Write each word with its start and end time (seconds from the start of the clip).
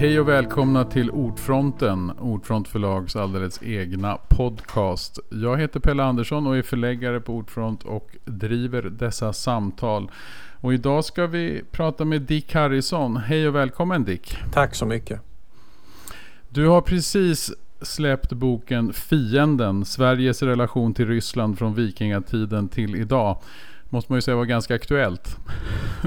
Hej 0.00 0.20
och 0.20 0.28
välkomna 0.28 0.84
till 0.84 1.10
Ordfronten, 1.10 2.12
Ordfront 2.18 2.68
förlags 2.68 3.16
alldeles 3.16 3.62
egna 3.62 4.18
podcast. 4.28 5.18
Jag 5.30 5.58
heter 5.58 5.80
Pelle 5.80 6.02
Andersson 6.02 6.46
och 6.46 6.56
är 6.56 6.62
förläggare 6.62 7.20
på 7.20 7.34
Ordfront 7.34 7.82
och 7.84 8.16
driver 8.24 8.82
dessa 8.82 9.32
samtal. 9.32 10.10
Och 10.60 10.74
idag 10.74 11.04
ska 11.04 11.26
vi 11.26 11.62
prata 11.70 12.04
med 12.04 12.22
Dick 12.22 12.54
Harrison. 12.54 13.16
Hej 13.16 13.48
och 13.48 13.54
välkommen 13.54 14.04
Dick. 14.04 14.36
Tack 14.52 14.74
så 14.74 14.86
mycket. 14.86 15.20
Du 16.48 16.66
har 16.66 16.80
precis 16.80 17.52
släppt 17.82 18.32
boken 18.32 18.92
Fienden, 18.92 19.84
Sveriges 19.84 20.42
relation 20.42 20.94
till 20.94 21.06
Ryssland 21.06 21.58
från 21.58 21.74
vikingatiden 21.74 22.68
till 22.68 22.96
idag 22.96 23.38
måste 23.90 24.12
man 24.12 24.16
ju 24.16 24.22
säga 24.22 24.36
var 24.36 24.44
ganska 24.44 24.74
aktuellt. 24.74 25.36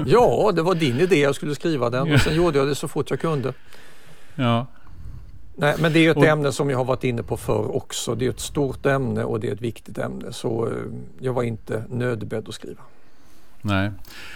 Ja, 0.06 0.52
det 0.54 0.62
var 0.62 0.74
din 0.74 1.00
idé 1.00 1.16
jag 1.16 1.34
skulle 1.34 1.54
skriva 1.54 1.90
den 1.90 2.12
och 2.12 2.20
sen 2.20 2.34
gjorde 2.36 2.58
jag 2.58 2.68
det 2.68 2.74
så 2.74 2.88
fort 2.88 3.10
jag 3.10 3.20
kunde. 3.20 3.52
Ja. 4.34 4.66
Nej, 5.56 5.74
men 5.80 5.92
det 5.92 6.06
är 6.06 6.10
ett 6.10 6.16
och, 6.16 6.26
ämne 6.26 6.52
som 6.52 6.70
jag 6.70 6.78
har 6.78 6.84
varit 6.84 7.04
inne 7.04 7.22
på 7.22 7.36
förr 7.36 7.76
också. 7.76 8.14
Det 8.14 8.26
är 8.26 8.30
ett 8.30 8.40
stort 8.40 8.86
ämne 8.86 9.24
och 9.24 9.40
det 9.40 9.48
är 9.48 9.52
ett 9.52 9.60
viktigt 9.60 9.98
ämne 9.98 10.32
så 10.32 10.66
eh, 10.66 10.72
jag 11.20 11.32
var 11.32 11.42
inte 11.42 11.84
nödbedd 11.88 12.48
att 12.48 12.54
skriva. 12.54 12.82
Nej. 13.66 13.90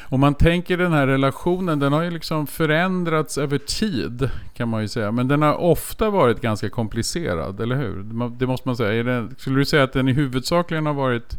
Om 0.08 0.20
man 0.20 0.34
tänker 0.34 0.76
den 0.76 0.92
här 0.92 1.06
relationen, 1.06 1.78
den 1.78 1.92
har 1.92 2.02
ju 2.02 2.10
liksom 2.10 2.46
förändrats 2.46 3.38
över 3.38 3.58
tid 3.58 4.30
kan 4.54 4.68
man 4.68 4.82
ju 4.82 4.88
säga. 4.88 5.12
Men 5.12 5.28
den 5.28 5.42
har 5.42 5.54
ofta 5.54 6.10
varit 6.10 6.40
ganska 6.40 6.70
komplicerad, 6.70 7.60
eller 7.60 7.76
hur? 7.76 8.28
Det 8.38 8.46
måste 8.46 8.68
man 8.68 8.76
säga. 8.76 9.02
Det, 9.02 9.28
skulle 9.38 9.58
du 9.58 9.64
säga 9.64 9.82
att 9.82 9.92
den 9.92 10.08
i 10.08 10.12
huvudsakligen 10.12 10.86
har 10.86 10.94
varit 10.94 11.38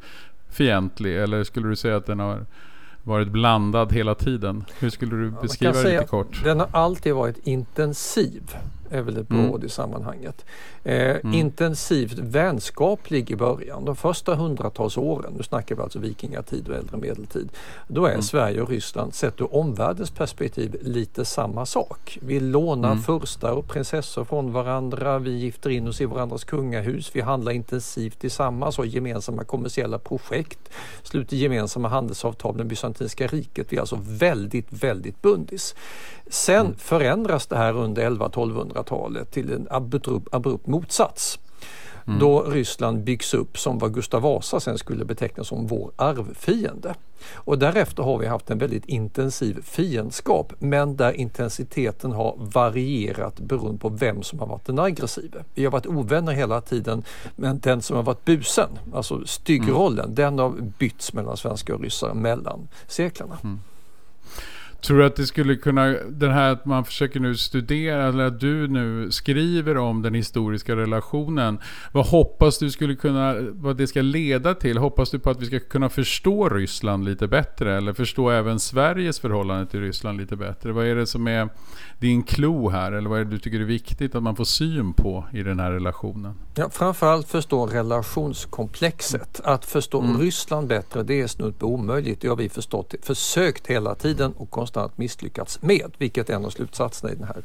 fientlig 0.49 1.17
eller 1.17 1.44
skulle 1.44 1.70
du 1.70 1.76
säga 1.76 1.98
att 1.98 2.05
den 2.05 2.20
har 2.20 2.45
varit 3.03 3.27
blandad 3.27 3.93
hela 3.93 4.15
tiden? 4.15 4.65
Hur 4.79 4.90
skulle 4.90 5.15
du 5.15 5.32
beskriva 5.41 5.74
det 5.74 5.91
lite 5.91 6.07
kort? 6.07 6.43
Den 6.43 6.60
har 6.60 6.70
alltid 6.71 7.13
varit 7.13 7.48
intensiv 7.48 8.55
är 8.90 9.01
väl 9.01 9.18
ett 9.18 9.27
bra 9.27 9.40
mm. 9.40 9.51
ord 9.51 9.63
i 9.63 9.70
sammanhanget. 9.70 10.45
Eh, 10.84 11.09
mm. 11.09 11.34
Intensivt 11.34 12.20
vänskaplig 12.20 13.31
i 13.31 13.35
början, 13.35 13.85
de 13.85 13.96
första 13.96 14.35
hundratals 14.35 14.98
åren, 14.98 15.34
nu 15.37 15.43
snackar 15.43 15.76
vi 15.76 15.81
alltså 15.81 15.99
vikingatid 15.99 16.70
och 16.70 16.76
äldre 16.76 16.98
medeltid. 16.98 17.49
Då 17.87 18.05
är 18.05 18.09
mm. 18.09 18.21
Sverige 18.21 18.62
och 18.62 18.70
Ryssland 18.70 19.13
sett 19.13 19.41
ur 19.41 19.55
omvärldens 19.55 20.12
perspektiv 20.12 20.76
lite 20.81 21.26
samma 21.26 21.65
sak. 21.65 22.20
Vi 22.21 22.40
lånar 22.40 22.91
mm. 22.91 23.04
furstar 23.04 23.51
och 23.51 23.68
prinsessor 23.68 24.23
från 24.23 24.54
varandra, 24.54 25.20
vi 25.20 25.31
gifter 25.31 25.70
in 25.70 25.87
oss 25.87 26.01
i 26.01 26.05
varandras 26.05 26.43
kungahus, 26.43 27.12
vi 27.13 27.21
handlar 27.21 27.51
intensivt 27.51 28.20
tillsammans, 28.20 28.77
har 28.77 28.85
gemensamma 28.85 29.43
kommersiella 29.43 29.99
projekt, 29.99 30.70
sluter 31.03 31.37
gemensamma 31.37 31.87
handelsavtal 31.87 32.55
med 32.55 32.68
Bysantinska 32.68 33.27
riket. 33.27 33.68
Vi 33.70 33.77
är 33.77 33.81
alltså 33.81 33.99
väldigt, 34.01 34.68
väldigt 34.70 35.21
bundis. 35.21 35.76
Sen 36.27 36.65
mm. 36.65 36.77
förändras 36.77 37.48
det 37.48 37.57
här 37.57 37.77
under 37.77 38.01
11-1200-talet 38.84 39.32
till 39.32 39.54
en 39.54 39.68
abrupt, 39.70 40.27
abrupt 40.32 40.68
motsats. 40.68 41.40
Mm. 42.10 42.20
Då 42.20 42.41
Ryssland 42.41 43.04
byggs 43.04 43.34
upp 43.34 43.58
som 43.58 43.77
vad 43.77 43.94
Gustav 43.94 44.21
Vasa 44.21 44.60
sen 44.60 44.77
skulle 44.77 45.05
beteckna 45.05 45.44
som 45.44 45.68
vår 45.68 45.91
arvfiende. 45.96 46.96
Och 47.34 47.60
därefter 47.60 48.04
har 48.04 48.18
vi 48.18 48.27
haft 48.27 48.49
en 48.49 48.58
väldigt 48.58 48.86
intensiv 48.86 49.62
fiendskap 49.63 50.54
men 50.60 50.96
där 50.98 51.12
intensiteten 51.12 52.12
har 52.12 52.36
varierat 52.38 53.40
beroende 53.40 53.80
på 53.80 53.90
vem 53.90 54.24
som 54.24 54.40
har 54.40 54.48
varit 54.48 54.66
den 54.66 54.80
aggressive. 54.80 55.43
Vi 55.54 55.64
har 55.64 55.71
varit 55.71 55.88
ovänner 55.88 56.34
hela 56.34 56.62
tiden 56.62 57.04
men 57.36 57.60
den 57.60 57.82
som 57.82 57.96
har 57.96 58.04
varit 58.04 58.26
busen, 58.26 58.70
alltså 58.93 59.26
styggrollen, 59.26 60.05
mm. 60.05 60.16
den 60.16 60.40
har 60.40 60.49
bytts 60.77 61.14
mellan 61.14 61.38
svenskar 61.38 61.74
och 61.74 61.82
ryssar 61.82 62.14
mellan 62.14 62.68
seklerna. 62.88 63.38
Mm. 63.43 63.60
Tror 64.81 64.97
du 64.97 65.06
att 65.06 65.16
det 65.16 65.25
skulle 65.25 65.56
kunna, 65.56 65.85
den 66.09 66.31
här 66.31 66.52
att 66.52 66.66
man 66.66 66.85
försöker 66.85 67.19
nu 67.19 67.35
studera, 67.35 68.08
eller 68.08 68.24
att 68.24 68.40
du 68.40 68.68
nu 68.68 69.12
skriver 69.12 69.78
om 69.78 70.02
den 70.02 70.14
historiska 70.14 70.76
relationen. 70.76 71.59
Vad 71.92 72.06
hoppas 72.06 72.59
du 72.59 72.72
skulle 72.72 72.96
kunna, 72.96 73.36
vad 73.52 73.78
det 73.78 73.88
ska 73.88 74.02
leda 74.02 74.53
till? 74.56 74.78
Hoppas 74.78 75.12
du 75.12 75.20
på 75.20 75.30
att 75.30 75.42
vi 75.42 75.46
ska 75.46 75.59
kunna 75.59 75.90
förstå 75.90 76.50
Ryssland 76.50 77.06
lite 77.06 77.28
bättre? 77.28 77.78
Eller 77.78 77.94
förstå 77.94 78.30
även 78.30 78.59
Sveriges 78.59 79.20
förhållande 79.20 79.66
till 79.66 79.81
Ryssland 79.81 80.20
lite 80.20 80.36
bättre? 80.36 80.72
Vad 80.72 80.86
är 80.86 80.96
det 80.96 81.08
som 81.08 81.28
är 81.28 81.50
din 82.00 82.24
klo 82.24 82.70
här? 82.70 82.92
Eller 82.92 83.09
vad 83.09 83.20
är 83.20 83.26
det 83.26 83.32
du 83.32 83.40
tycker 83.40 83.59
är 83.59 83.64
viktigt 83.64 84.16
att 84.16 84.24
man 84.24 84.36
får 84.36 84.46
syn 84.46 84.94
på 84.94 85.26
i 85.34 85.44
den 85.44 85.59
här 85.59 85.72
relationen? 85.72 86.34
Ja, 86.56 86.70
framförallt 86.70 87.28
förstå 87.28 87.66
relationskomplexet. 87.66 89.42
Att 89.44 89.66
förstå 89.66 90.02
mm. 90.02 90.22
Ryssland 90.22 90.68
bättre 90.68 91.03
det 91.03 91.22
är 91.22 91.28
snudd 91.28 91.59
på 91.59 91.66
omöjligt. 91.66 92.22
Det 92.22 92.28
har 92.28 92.36
vi 92.36 92.50
förstått, 92.50 92.96
försökt 93.02 93.68
hela 93.68 93.96
tiden 93.96 94.34
och 94.38 94.50
konstant 94.69 94.97
misslyckats 94.97 95.62
med, 95.62 95.91
vilket 95.97 96.30
är 96.30 96.34
en 96.34 96.46
av 96.46 96.50
slutsatserna 96.50 97.12
i 97.12 97.16
den 97.16 97.28
här 97.28 97.44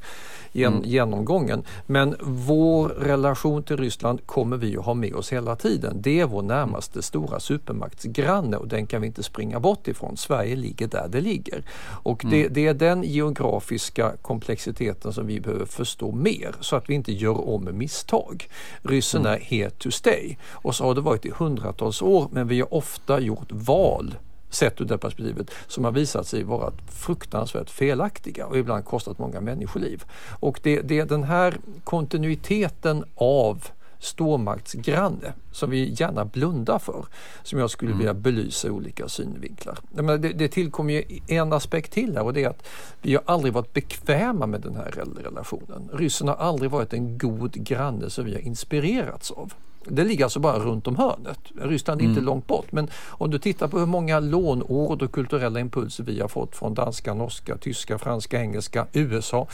gen 0.53 0.73
mm. 0.73 0.85
genomgången. 0.85 1.65
Men 1.87 2.17
vår 2.21 2.89
relation 2.89 3.63
till 3.63 3.77
Ryssland 3.77 4.27
kommer 4.27 4.57
vi 4.57 4.77
att 4.77 4.85
ha 4.85 4.95
med 4.95 5.15
oss 5.15 5.33
hela 5.33 5.57
tiden. 5.57 6.03
Det 6.03 6.21
är 6.21 6.27
vår 6.27 6.43
närmaste 6.43 7.03
stora 7.03 7.41
supermaktsgranne 7.41 8.57
och 8.57 8.69
den 8.69 8.87
kan 8.87 9.01
vi 9.01 9.07
inte 9.07 9.23
springa 9.23 9.61
bort 9.61 9.89
ifrån. 9.89 10.17
Sverige 10.17 10.57
ligger 10.57 10.89
där 10.89 11.09
det 11.09 11.21
ligger. 11.21 11.65
Och 12.03 12.25
det, 12.31 12.41
mm. 12.41 12.53
det 12.53 12.67
är 12.67 12.75
den 12.75 13.03
geografiska 13.03 14.13
komplexiteten 14.23 15.13
som 15.13 15.27
vi 15.27 15.41
behöver 15.41 15.67
förstå 15.67 16.13
mer 16.13 16.55
så 16.61 16.77
att 16.77 16.91
vi 16.91 16.95
inte 16.95 17.13
gör 17.13 17.49
om 17.49 17.69
misstag. 17.73 18.49
Ryssen 18.83 19.21
mm. 19.21 19.33
är 19.33 19.39
here 19.39 19.71
to 19.71 19.91
stay 19.91 20.37
och 20.51 20.75
så 20.75 20.85
har 20.85 20.95
det 20.95 21.01
varit 21.01 21.27
i 21.27 21.31
hundratals 21.31 22.03
år 22.03 22.29
men 22.33 22.49
vi 22.49 22.61
har 22.61 22.75
ofta 22.75 23.21
gjort 23.21 23.53
val 23.53 24.15
sett 24.55 24.81
ur 24.81 24.85
det 24.85 24.99
perspektivet 24.99 25.51
som 25.67 25.85
har 25.85 25.93
visat 25.93 26.27
sig 26.27 26.43
vara 26.43 26.73
fruktansvärt 26.89 27.71
felaktiga 27.71 28.47
och 28.47 28.59
ibland 28.59 28.85
kostat 28.85 29.19
många 29.19 29.41
människoliv. 29.41 30.05
Och 30.41 30.61
det, 30.63 30.81
det 30.81 30.99
är 30.99 31.07
den 31.07 31.25
här 31.25 31.57
kontinuiteten 31.85 33.05
av 33.15 33.69
stormaktsgranne 34.05 35.33
som 35.53 35.71
vi 35.71 35.95
gärna 35.97 36.25
blundar 36.25 36.79
för 36.79 37.07
som 37.43 37.59
jag 37.59 37.71
skulle 37.71 37.91
mm. 37.91 37.99
vilja 37.99 38.15
belysa 38.15 38.69
i 38.69 38.71
olika 38.71 39.09
synvinklar. 39.09 39.79
Men 39.91 40.21
det, 40.21 40.29
det 40.29 40.49
tillkommer 40.49 40.93
ju 40.93 41.21
en 41.29 41.53
aspekt 41.53 41.93
till 41.93 42.17
här 42.17 42.25
och 42.25 42.33
det 42.33 42.45
är 42.45 42.49
att 42.49 42.67
vi 43.03 43.15
har 43.15 43.23
aldrig 43.27 43.53
varit 43.53 43.73
bekväma 43.73 44.47
med 44.47 44.61
den 44.61 44.77
här 44.77 45.05
relationen. 45.25 45.89
Ryssen 45.93 46.29
har 46.29 46.35
aldrig 46.35 46.71
varit 46.71 46.93
en 46.93 47.19
god 47.19 47.53
granne 47.53 48.11
som 48.11 48.25
vi 48.25 48.33
har 48.33 48.41
inspirerats 48.41 49.31
av. 49.31 49.55
Det 49.89 50.05
ligger 50.05 50.25
alltså 50.25 50.41
bara 50.41 50.59
runt 50.59 50.87
om 50.87 50.97
hörnet. 50.97 51.39
Ryssland 51.55 52.01
är 52.01 52.05
mm. 52.05 52.17
inte 52.17 52.27
långt 52.27 52.47
bort 52.47 52.73
men 52.73 52.91
om 53.09 53.31
du 53.31 53.39
tittar 53.39 53.69
på 53.69 53.79
hur 53.79 53.87
många 53.87 54.21
lånord 54.21 55.03
och 55.03 55.13
kulturella 55.13 55.61
impulser 55.61 56.05
vi 56.05 56.21
har 56.21 56.29
fått 56.29 56.57
från 56.57 56.75
danska, 56.75 57.15
norska, 57.15 57.57
tyska, 57.57 57.99
franska, 57.99 58.41
engelska, 58.41 58.87
USA, 58.93 59.47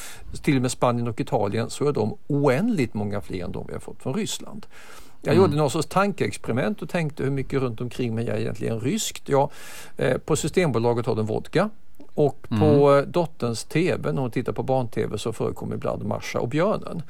till 0.43 0.57
och 0.57 0.63
med 0.63 0.71
Spanien 0.71 1.09
och 1.09 1.21
Italien 1.21 1.71
så 1.71 1.89
är 1.89 1.93
de 1.93 2.17
oändligt 2.27 2.95
många 2.95 3.21
fler 3.21 3.45
än 3.45 3.53
de 3.53 3.67
vi 3.67 3.73
har 3.73 3.81
fått 3.81 4.03
från 4.03 4.15
Ryssland. 4.15 4.67
Jag 5.23 5.35
mm. 5.35 5.45
gjorde 5.45 5.57
någon 5.57 5.71
sorts 5.71 5.89
tankeexperiment 5.89 6.83
och 6.83 6.89
tänkte 6.89 7.23
hur 7.23 7.31
mycket 7.31 7.61
runt 7.61 7.81
omkring 7.81 8.15
mig 8.15 8.29
är 8.29 8.37
egentligen 8.37 8.81
ryskt. 8.81 9.29
Ja, 9.29 9.51
eh, 9.97 10.19
på 10.19 10.37
Systembolaget 10.37 11.07
har 11.07 11.15
de 11.15 11.27
vodka. 11.27 11.71
Och 12.15 12.47
på 12.49 12.89
mm. 12.91 13.13
dotterns 13.13 13.65
TV, 13.65 14.13
när 14.13 14.23
hon 14.23 14.31
tittar 14.31 14.53
på 14.53 14.63
barn-TV, 14.63 15.19
så 15.19 15.33
förekommer 15.33 15.75
ibland 15.75 16.05
Marsha 16.05 16.41
och 16.41 16.49
björnen. 16.49 17.03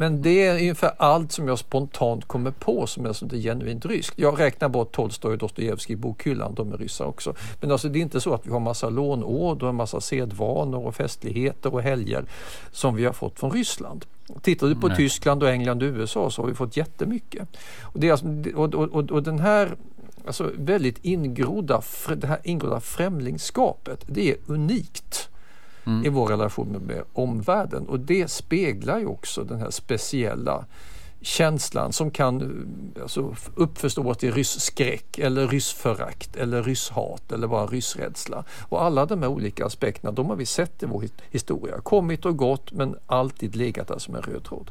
Men 0.00 0.22
det 0.22 0.46
är 0.46 0.54
ungefär 0.54 0.92
allt 0.96 1.32
som 1.32 1.48
jag 1.48 1.58
spontant 1.58 2.24
kommer 2.24 2.50
på 2.50 2.86
som 2.86 3.06
är 3.06 3.12
sånt 3.12 3.32
genuint 3.32 3.86
ryskt. 3.86 4.18
Jag 4.18 4.40
räknar 4.40 4.68
bort 4.68 4.92
Tolstoj 4.92 5.32
och 5.32 5.38
Dostojevskij 5.38 5.92
i 5.92 5.96
bokhyllan, 5.96 6.54
de 6.54 6.72
är 6.72 6.76
ryssar 6.76 7.04
också. 7.04 7.34
Men 7.60 7.70
alltså 7.70 7.88
det 7.88 7.98
är 7.98 8.00
inte 8.00 8.20
så 8.20 8.34
att 8.34 8.46
vi 8.46 8.50
har 8.50 8.60
massa 8.60 8.88
lånord 8.88 9.62
och 9.62 9.74
massa 9.74 10.00
sedvanor 10.00 10.86
och 10.86 10.94
festligheter 10.94 11.74
och 11.74 11.82
helger 11.82 12.24
som 12.72 12.94
vi 12.94 13.04
har 13.04 13.12
fått 13.12 13.38
från 13.38 13.50
Ryssland. 13.50 14.04
Tittar 14.42 14.66
du 14.66 14.74
på 14.74 14.88
Nej. 14.88 14.96
Tyskland 14.96 15.42
och 15.42 15.50
England 15.50 15.82
och 15.82 15.86
USA 15.86 16.30
så 16.30 16.42
har 16.42 16.48
vi 16.48 16.54
fått 16.54 16.76
jättemycket. 16.76 17.48
Och, 17.82 18.00
det 18.00 18.08
är 18.08 18.12
alltså, 18.12 18.26
och, 18.54 18.74
och, 18.74 19.10
och 19.10 19.22
den 19.22 19.38
här 19.38 19.76
alltså 20.26 20.50
väldigt 20.54 21.04
ingrodda, 21.04 21.82
det 22.16 22.26
här 22.26 22.40
ingrodda 22.44 22.80
främlingskapet, 22.80 24.04
det 24.06 24.30
är 24.30 24.36
unikt 24.46 25.28
mm. 25.88 26.06
i 26.06 26.08
vår 26.08 26.26
relation 26.26 26.68
med 26.68 27.02
omvärlden 27.12 27.88
och 27.88 28.00
det 28.00 28.30
speglar 28.30 28.98
ju 28.98 29.06
också 29.06 29.44
den 29.44 29.58
här 29.58 29.70
speciella 29.70 30.64
känslan 31.20 31.92
som 31.92 32.10
kan 32.10 32.40
eh, 32.96 33.02
alltså, 33.02 33.34
uppförstås 33.54 34.16
till 34.16 34.32
rysskräck 34.32 35.18
eller 35.18 35.48
ryssförakt 35.48 36.36
eller 36.36 36.62
rysshat 36.62 37.32
eller 37.32 37.46
bara 37.46 37.66
ryssrädsla. 37.66 38.44
Och 38.60 38.82
alla 38.82 39.06
de 39.06 39.22
här 39.22 39.28
olika 39.28 39.66
aspekterna 39.66 40.12
de 40.12 40.26
har 40.26 40.36
vi 40.36 40.46
sett 40.46 40.82
i 40.82 40.86
vår 40.86 41.04
historia, 41.30 41.80
kommit 41.80 42.24
och 42.26 42.36
gått 42.36 42.72
men 42.72 42.96
alltid 43.06 43.56
legat 43.56 43.88
där 43.88 43.98
som 43.98 44.14
en 44.14 44.22
röd 44.22 44.44
tråd. 44.44 44.70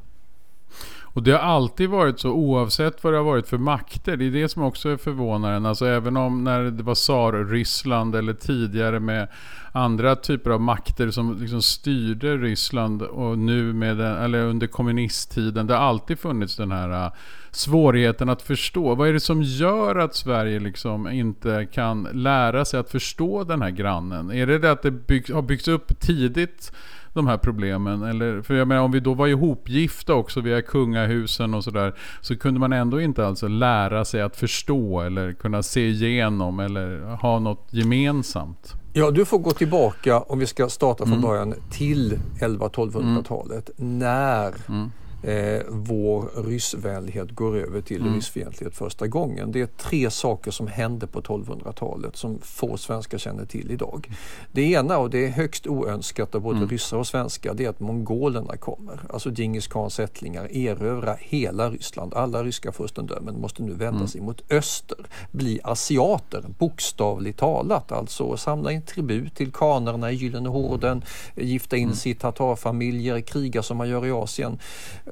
Och 1.17 1.23
det 1.23 1.31
har 1.31 1.39
alltid 1.39 1.89
varit 1.89 2.19
så 2.19 2.31
oavsett 2.31 3.03
vad 3.03 3.13
det 3.13 3.17
har 3.17 3.25
varit 3.25 3.47
för 3.47 3.57
makter. 3.57 4.17
Det 4.17 4.25
är 4.25 4.31
det 4.31 4.49
som 4.49 4.63
också 4.63 4.89
är 4.89 4.97
förvånande. 4.97 5.69
Alltså 5.69 5.85
även 5.85 6.17
om 6.17 6.43
när 6.43 6.63
det 6.63 6.83
var 6.83 6.95
tsar-Ryssland 6.95 8.15
eller 8.15 8.33
tidigare 8.33 8.99
med 8.99 9.27
andra 9.71 10.15
typer 10.15 10.49
av 10.49 10.61
makter 10.61 11.11
som 11.11 11.41
liksom 11.41 11.61
styrde 11.61 12.37
Ryssland 12.37 13.01
och 13.01 13.37
nu 13.37 13.73
med 13.73 13.97
den, 13.97 14.17
eller 14.17 14.43
under 14.43 14.67
kommunisttiden. 14.67 15.67
Det 15.67 15.73
har 15.73 15.81
alltid 15.81 16.19
funnits 16.19 16.55
den 16.55 16.71
här 16.71 17.05
äh, 17.05 17.11
svårigheten 17.51 18.29
att 18.29 18.41
förstå. 18.41 18.95
Vad 18.95 19.09
är 19.09 19.13
det 19.13 19.19
som 19.19 19.43
gör 19.43 19.95
att 19.95 20.15
Sverige 20.15 20.59
liksom 20.59 21.07
inte 21.07 21.67
kan 21.73 22.07
lära 22.13 22.65
sig 22.65 22.79
att 22.79 22.91
förstå 22.91 23.43
den 23.43 23.61
här 23.61 23.71
grannen? 23.71 24.31
Är 24.31 24.47
det 24.47 24.59
det 24.59 24.71
att 24.71 24.81
det 24.81 24.91
bygg, 24.91 25.33
har 25.33 25.41
byggts 25.41 25.67
upp 25.67 25.99
tidigt 25.99 26.71
de 27.17 27.27
här 27.27 27.37
problemen? 27.37 28.03
Eller, 28.03 28.41
för 28.41 28.53
jag 28.53 28.67
menar 28.67 28.81
om 28.81 28.91
vi 28.91 28.99
då 28.99 29.13
var 29.13 29.27
ihopgifta 29.27 30.13
också 30.13 30.41
via 30.41 30.61
kungahusen 30.61 31.53
och 31.53 31.63
sådär. 31.63 31.93
Så 32.21 32.37
kunde 32.37 32.59
man 32.59 32.73
ändå 32.73 33.01
inte 33.01 33.27
alltså 33.27 33.47
lära 33.47 34.05
sig 34.05 34.21
att 34.21 34.35
förstå 34.35 35.01
eller 35.01 35.33
kunna 35.33 35.63
se 35.63 35.87
igenom 35.87 36.59
eller 36.59 37.15
ha 37.15 37.39
något 37.39 37.67
gemensamt? 37.71 38.73
Ja, 38.93 39.11
du 39.11 39.25
får 39.25 39.39
gå 39.39 39.51
tillbaka, 39.51 40.19
om 40.19 40.39
vi 40.39 40.47
ska 40.47 40.69
starta 40.69 41.03
från 41.03 41.13
mm. 41.13 41.21
början, 41.21 41.53
till 41.71 42.19
11-1200-talet. 42.41 43.69
Mm. 43.79 43.99
När 43.99 44.53
mm 44.69 44.91
eh, 45.23 45.61
vår 45.69 46.43
ryssvänlighet 46.43 47.31
går 47.31 47.57
över 47.57 47.81
till 47.81 48.01
mm. 48.01 48.15
ryssfientlighet 48.15 48.75
första 48.75 49.07
gången. 49.07 49.51
Det 49.51 49.61
är 49.61 49.65
tre 49.65 50.09
saker 50.09 50.51
som 50.51 50.67
hände 50.67 51.07
på 51.07 51.21
1200-talet 51.21 52.15
som 52.15 52.39
få 52.41 52.77
svenskar 52.77 53.17
känner 53.17 53.45
till 53.45 53.71
idag. 53.71 54.09
Det 54.51 54.61
ena, 54.61 54.97
och 54.97 55.09
det 55.09 55.25
är 55.25 55.29
högst 55.29 55.67
oönskat 55.67 56.35
av 56.35 56.41
både 56.41 56.57
mm. 56.57 56.69
ryssar 56.69 56.97
och 56.97 57.07
svenskar, 57.07 57.53
det 57.53 57.65
är 57.65 57.69
att 57.69 57.79
mongolerna 57.79 58.57
kommer. 58.57 58.99
Alltså 59.09 59.31
Djingis 59.31 59.67
khans 59.67 59.99
ättlingar 59.99 60.57
erövra 60.57 61.15
hela 61.19 61.69
Ryssland. 61.69 62.13
Alla 62.13 62.43
ryska 62.43 62.71
furstendömen 62.71 63.41
måste 63.41 63.63
nu 63.63 63.71
vända 63.71 63.97
mm. 63.97 64.07
sig 64.07 64.21
mot 64.21 64.51
öster, 64.51 64.97
bli 65.31 65.59
asiater, 65.63 66.43
bokstavligt 66.57 67.39
talat. 67.39 67.91
Alltså 67.91 68.37
samla 68.37 68.71
in 68.71 68.81
tribut 68.81 69.35
till 69.35 69.51
kanerna 69.51 70.11
i 70.11 70.15
Gyllene 70.15 70.49
horden, 70.49 71.03
gifta 71.35 71.77
in 71.77 71.83
mm. 71.83 71.95
sig 71.95 72.11
i 72.11 72.15
tatarfamiljer, 72.15 73.21
kriga 73.21 73.63
som 73.63 73.77
man 73.77 73.89
gör 73.89 74.05
i 74.05 74.11
Asien 74.11 74.59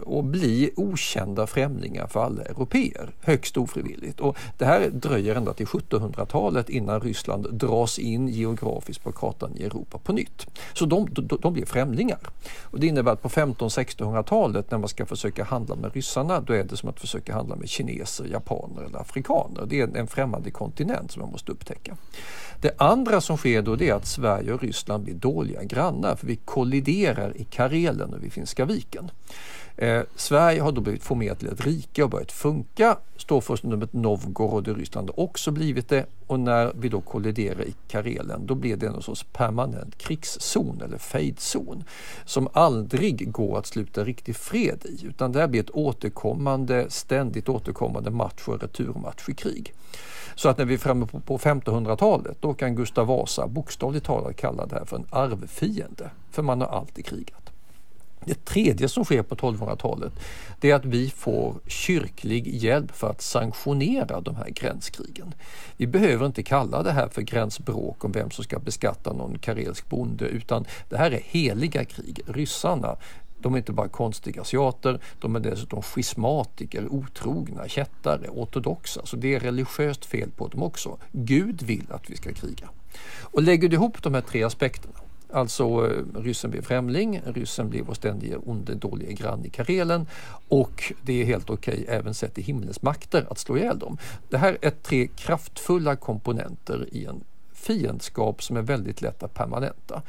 och 0.02 0.24
bli 0.24 0.72
okända 0.76 1.48
främlingar 1.48 2.08
för 2.08 2.24
alla 2.24 2.44
europeer, 2.44 3.10
högst 3.22 3.58
ofrivilligt. 3.58 4.20
Och 4.20 4.38
det 4.58 4.66
här 4.66 4.90
dröjer 4.90 5.36
ända 5.36 5.54
till 5.54 5.66
1700-talet 5.66 6.70
innan 6.70 7.02
Ryssland 7.02 7.54
dras 7.54 8.00
in 8.00 8.28
geografiskt 8.28 9.04
på 9.04 9.12
kartan 9.12 9.52
i 9.58 9.64
Europa 9.64 9.98
på 9.98 10.14
nytt. 10.14 10.48
Så 10.74 10.86
de, 10.86 11.08
de, 11.12 11.38
de 11.42 11.54
blir 11.54 11.66
främlingar. 11.66 12.20
Och 12.62 12.80
det 12.80 12.88
innebär 12.88 13.12
att 13.12 13.22
på 13.22 13.30
1500-1600-talet 13.30 14.72
när 14.72 14.78
man 14.78 14.90
ska 14.90 15.06
försöka 15.06 15.44
handla 15.44 15.76
med 15.76 15.94
ryssarna 15.94 16.40
då 16.40 16.54
är 16.54 16.64
det 16.64 16.78
som 16.78 16.90
att 16.90 17.00
försöka 17.00 17.34
handla 17.34 17.56
med 17.56 17.70
kineser, 17.70 18.26
japaner 18.26 18.84
eller 18.84 19.00
afrikaner. 19.00 19.66
Det 19.68 19.82
är 19.82 19.98
en 19.98 20.08
främmande 20.08 20.52
kontinent 20.52 21.12
som 21.12 21.22
man 21.22 21.32
måste 21.32 21.52
upptäcka. 21.52 21.98
Det 22.62 22.82
andra 22.82 23.22
som 23.22 23.38
sker 23.38 23.62
då 23.62 23.76
det 23.76 23.90
är 23.90 23.94
att 23.94 24.06
Sverige 24.06 24.54
och 24.54 24.62
Ryssland 24.62 25.04
blir 25.04 25.14
dåliga 25.14 25.64
grannar 25.64 26.16
för 26.16 26.28
vi 26.28 26.36
kolliderar 26.36 27.38
i 27.38 27.44
Karelen 27.44 28.14
och 28.14 28.24
vid 28.24 28.34
Finska 28.34 28.66
viken. 28.66 29.12
Eh, 29.78 30.02
Sverige 30.16 30.62
har 30.62 30.72
då 30.72 30.82
blivit 30.82 31.04
formerat 31.04 31.40
till 31.40 31.48
ett 31.48 31.66
rike 31.66 32.04
och 32.04 32.10
börjat 32.10 32.32
funka. 32.32 32.98
Storfurstendömet 33.18 33.94
Novgorod 33.94 34.68
i 34.68 34.74
Ryssland 34.74 35.10
har 35.10 35.20
också 35.20 35.52
blivit 35.52 35.90
det 35.90 36.06
och 36.28 36.40
när 36.40 36.72
vi 36.76 36.90
då 36.90 37.02
kolliderar 37.02 37.62
i 37.62 37.76
Karelen 37.88 38.46
då 38.46 38.56
blir 38.56 38.76
det 38.76 38.88
en 38.88 39.02
sorts 39.02 39.26
permanent 39.34 39.98
krigszon 39.98 40.82
eller 40.86 40.98
fejdzon 40.98 41.84
som 42.26 42.48
aldrig 42.54 43.32
går 43.32 43.58
att 43.58 43.66
sluta 43.66 44.04
riktig 44.04 44.36
fred 44.36 44.86
i 44.86 45.06
utan 45.06 45.32
det 45.32 45.40
här 45.40 45.48
blir 45.48 45.62
ett 45.62 45.76
återkommande, 45.76 46.86
ständigt 46.90 47.50
återkommande 47.50 48.12
match 48.12 48.48
och 48.48 48.62
returmatch 48.62 49.30
i 49.30 49.34
krig. 49.34 49.74
Så 50.36 50.50
att 50.50 50.58
när 50.58 50.66
vi 50.66 50.74
är 50.74 50.78
framme 50.78 51.06
på, 51.06 51.20
på 51.20 51.38
1500-talet 51.38 52.38
då 52.42 52.54
kan 52.54 52.76
Gustav 52.76 53.08
Vasa 53.08 53.48
bokstavligt 53.48 54.06
talat 54.06 54.36
kalla 54.36 54.66
det 54.66 54.76
här 54.76 54.86
för 54.86 54.98
en 54.98 55.06
arvfiende 55.10 56.10
för 56.32 56.44
man 56.44 56.62
har 56.62 56.68
alltid 56.68 57.06
krigat. 57.06 57.45
Det 58.26 58.46
tredje 58.46 58.90
som 58.90 59.06
sker 59.06 59.24
på 59.24 59.36
1200-talet 59.36 60.14
det 60.60 60.72
är 60.72 60.76
att 60.76 60.86
vi 60.86 61.10
får 61.10 61.56
kyrklig 61.68 62.48
hjälp 62.48 62.92
för 62.92 63.10
att 63.10 63.22
sanktionera 63.22 64.22
de 64.22 64.36
här 64.36 64.50
gränskrigen. 64.50 65.34
Vi 65.78 65.88
behöver 65.88 66.26
inte 66.26 66.44
kalla 66.44 66.84
det 66.84 66.92
här 66.92 67.08
för 67.08 67.22
gränsbråk 67.22 68.04
om 68.04 68.12
vem 68.12 68.32
som 68.32 68.44
ska 68.44 68.60
beskatta 68.60 69.14
någon 69.14 69.40
karelsk 69.40 69.90
bonde 69.90 70.26
utan 70.26 70.66
det 70.90 70.98
här 70.98 71.12
är 71.12 71.22
heliga 71.24 71.86
krig. 71.86 72.22
Ryssarna 72.28 72.98
de 73.40 73.54
är 73.54 73.58
inte 73.58 73.72
bara 73.72 73.88
konstiga 73.88 74.42
asiater, 74.42 75.00
de 75.20 75.36
är 75.36 75.40
dessutom 75.40 75.82
schismatiker, 75.82 76.88
otrogna, 76.88 77.68
kättare, 77.68 78.30
ortodoxa. 78.30 79.06
Så 79.06 79.16
det 79.16 79.36
är 79.36 79.40
religiöst 79.40 80.06
fel 80.06 80.32
på 80.32 80.48
dem 80.48 80.64
också. 80.64 80.98
Gud 81.12 81.62
vill 81.62 81.86
att 81.90 82.10
vi 82.10 82.16
ska 82.16 82.34
kriga. 82.34 82.70
Och 83.22 83.44
lägger 83.44 83.70
du 83.70 83.76
ihop 83.76 84.04
de 84.04 84.14
här 84.14 84.22
tre 84.22 84.44
aspekterna 84.44 85.00
Alltså 85.36 85.64
eh, 85.64 86.22
ryssen 86.22 86.52
blir 86.52 86.62
främling, 86.62 87.22
ryssen 87.26 87.70
blir 87.70 87.84
vår 87.84 87.94
ständige 87.94 88.38
onde 88.46 88.76
dåliga 88.76 89.12
grann 89.12 89.46
i 89.46 89.50
Karelen 89.50 90.08
och 90.48 90.94
det 91.02 91.22
är 91.22 91.26
helt 91.26 91.50
okej 91.50 91.82
okay, 91.84 91.96
även 91.96 92.14
sett 92.14 92.38
i 92.38 92.42
himlens 92.42 92.82
makter 92.82 93.28
att 93.30 93.40
slå 93.40 93.58
ihjäl 93.58 93.80
dem. 93.80 93.98
Det 94.30 94.38
här 94.38 94.58
är 94.62 94.70
tre 94.70 95.08
kraftfulla 95.08 95.96
komponenter 95.96 96.88
i 96.92 97.06
en 97.06 97.24
fiendskap 97.54 98.44
som 98.44 98.58
är 98.58 98.62
väldigt 98.62 99.02
lätt 99.02 99.24
att 99.24 99.34
permanenta. 99.34 100.02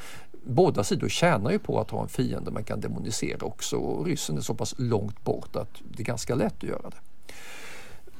Båda 0.44 0.84
sidor 0.84 1.08
tjänar 1.08 1.50
ju 1.50 1.58
på 1.58 1.80
att 1.80 1.90
ha 1.90 2.02
en 2.02 2.08
fiende 2.08 2.50
man 2.50 2.64
kan 2.64 2.80
demonisera 2.80 3.46
också 3.46 3.76
och 3.76 4.06
ryssen 4.06 4.36
är 4.36 4.40
så 4.40 4.54
pass 4.54 4.74
långt 4.78 5.24
bort 5.24 5.56
att 5.56 5.82
det 5.90 6.02
är 6.02 6.04
ganska 6.04 6.34
lätt 6.34 6.56
att 6.56 6.62
göra 6.62 6.90
det. 6.90 7.32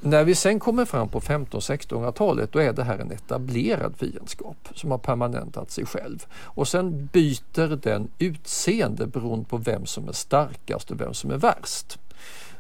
När 0.00 0.24
vi 0.24 0.34
sen 0.34 0.60
kommer 0.60 0.84
fram 0.84 1.08
på 1.08 1.20
1500-1600-talet 1.20 2.52
då 2.52 2.58
är 2.58 2.72
det 2.72 2.84
här 2.84 2.98
en 2.98 3.12
etablerad 3.12 3.94
fiendskap 3.96 4.68
som 4.74 4.90
har 4.90 4.98
permanentat 4.98 5.70
sig 5.70 5.86
själv. 5.86 6.26
Och 6.32 6.68
sen 6.68 7.08
byter 7.12 7.76
den 7.76 8.08
utseende 8.18 9.06
beroende 9.06 9.44
på 9.44 9.56
vem 9.56 9.86
som 9.86 10.08
är 10.08 10.12
starkast 10.12 10.90
och 10.90 11.00
vem 11.00 11.14
som 11.14 11.30
är 11.30 11.36
värst. 11.36 11.98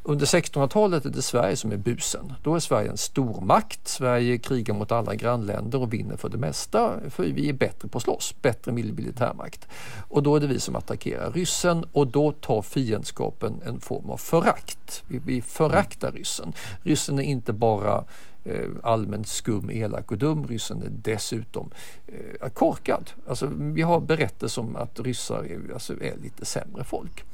Under 0.08 0.26
1600-talet 0.26 1.04
är 1.04 1.10
det 1.10 1.22
Sverige 1.22 1.56
som 1.56 1.72
är 1.72 1.76
busen. 1.76 2.32
Då 2.42 2.54
är 2.54 2.58
Sverige 2.58 2.90
en 2.90 2.96
stormakt. 2.96 3.88
Sverige 3.88 4.38
krigar 4.38 4.74
mot 4.74 4.92
alla 4.92 5.14
grannländer 5.14 5.82
och 5.82 5.92
vinner 5.92 6.16
för 6.16 6.28
det 6.28 6.38
mesta 6.38 6.92
för 7.10 7.22
vi 7.22 7.48
är 7.48 7.52
bättre 7.52 7.88
på 7.88 7.98
att 7.98 8.04
slåss, 8.04 8.34
bättre 8.42 8.72
militärmakt. 8.72 9.68
Och 10.08 10.22
då 10.22 10.36
är 10.36 10.40
det 10.40 10.46
vi 10.46 10.60
som 10.60 10.76
attackerar 10.76 11.30
ryssen 11.30 11.84
och 11.92 12.06
då 12.06 12.32
tar 12.32 12.62
fiendskapen 12.62 13.60
en 13.66 13.80
form 13.80 14.10
av 14.10 14.16
förakt. 14.16 15.02
Vi, 15.08 15.18
vi 15.18 15.42
föraktar 15.42 16.12
ryssen. 16.12 16.52
Ryssen 16.82 17.18
är 17.18 17.22
inte 17.22 17.52
bara 17.52 18.04
Eh, 18.48 18.68
allmänt 18.82 19.28
skum, 19.28 19.70
elak 19.70 20.10
och 20.10 20.18
dum. 20.18 20.46
Ryssen 20.46 20.82
är 20.82 20.90
dessutom 20.90 21.70
eh, 22.06 22.48
korkad. 22.48 23.10
Alltså, 23.28 23.50
vi 23.56 23.82
har 23.82 24.00
berättelser 24.00 24.62
om 24.62 24.76
att 24.76 25.00
ryssar 25.00 25.44
är, 25.44 25.72
alltså, 25.72 25.92
är 25.92 26.16
lite 26.22 26.44
sämre 26.44 26.84
folk. 26.84 27.24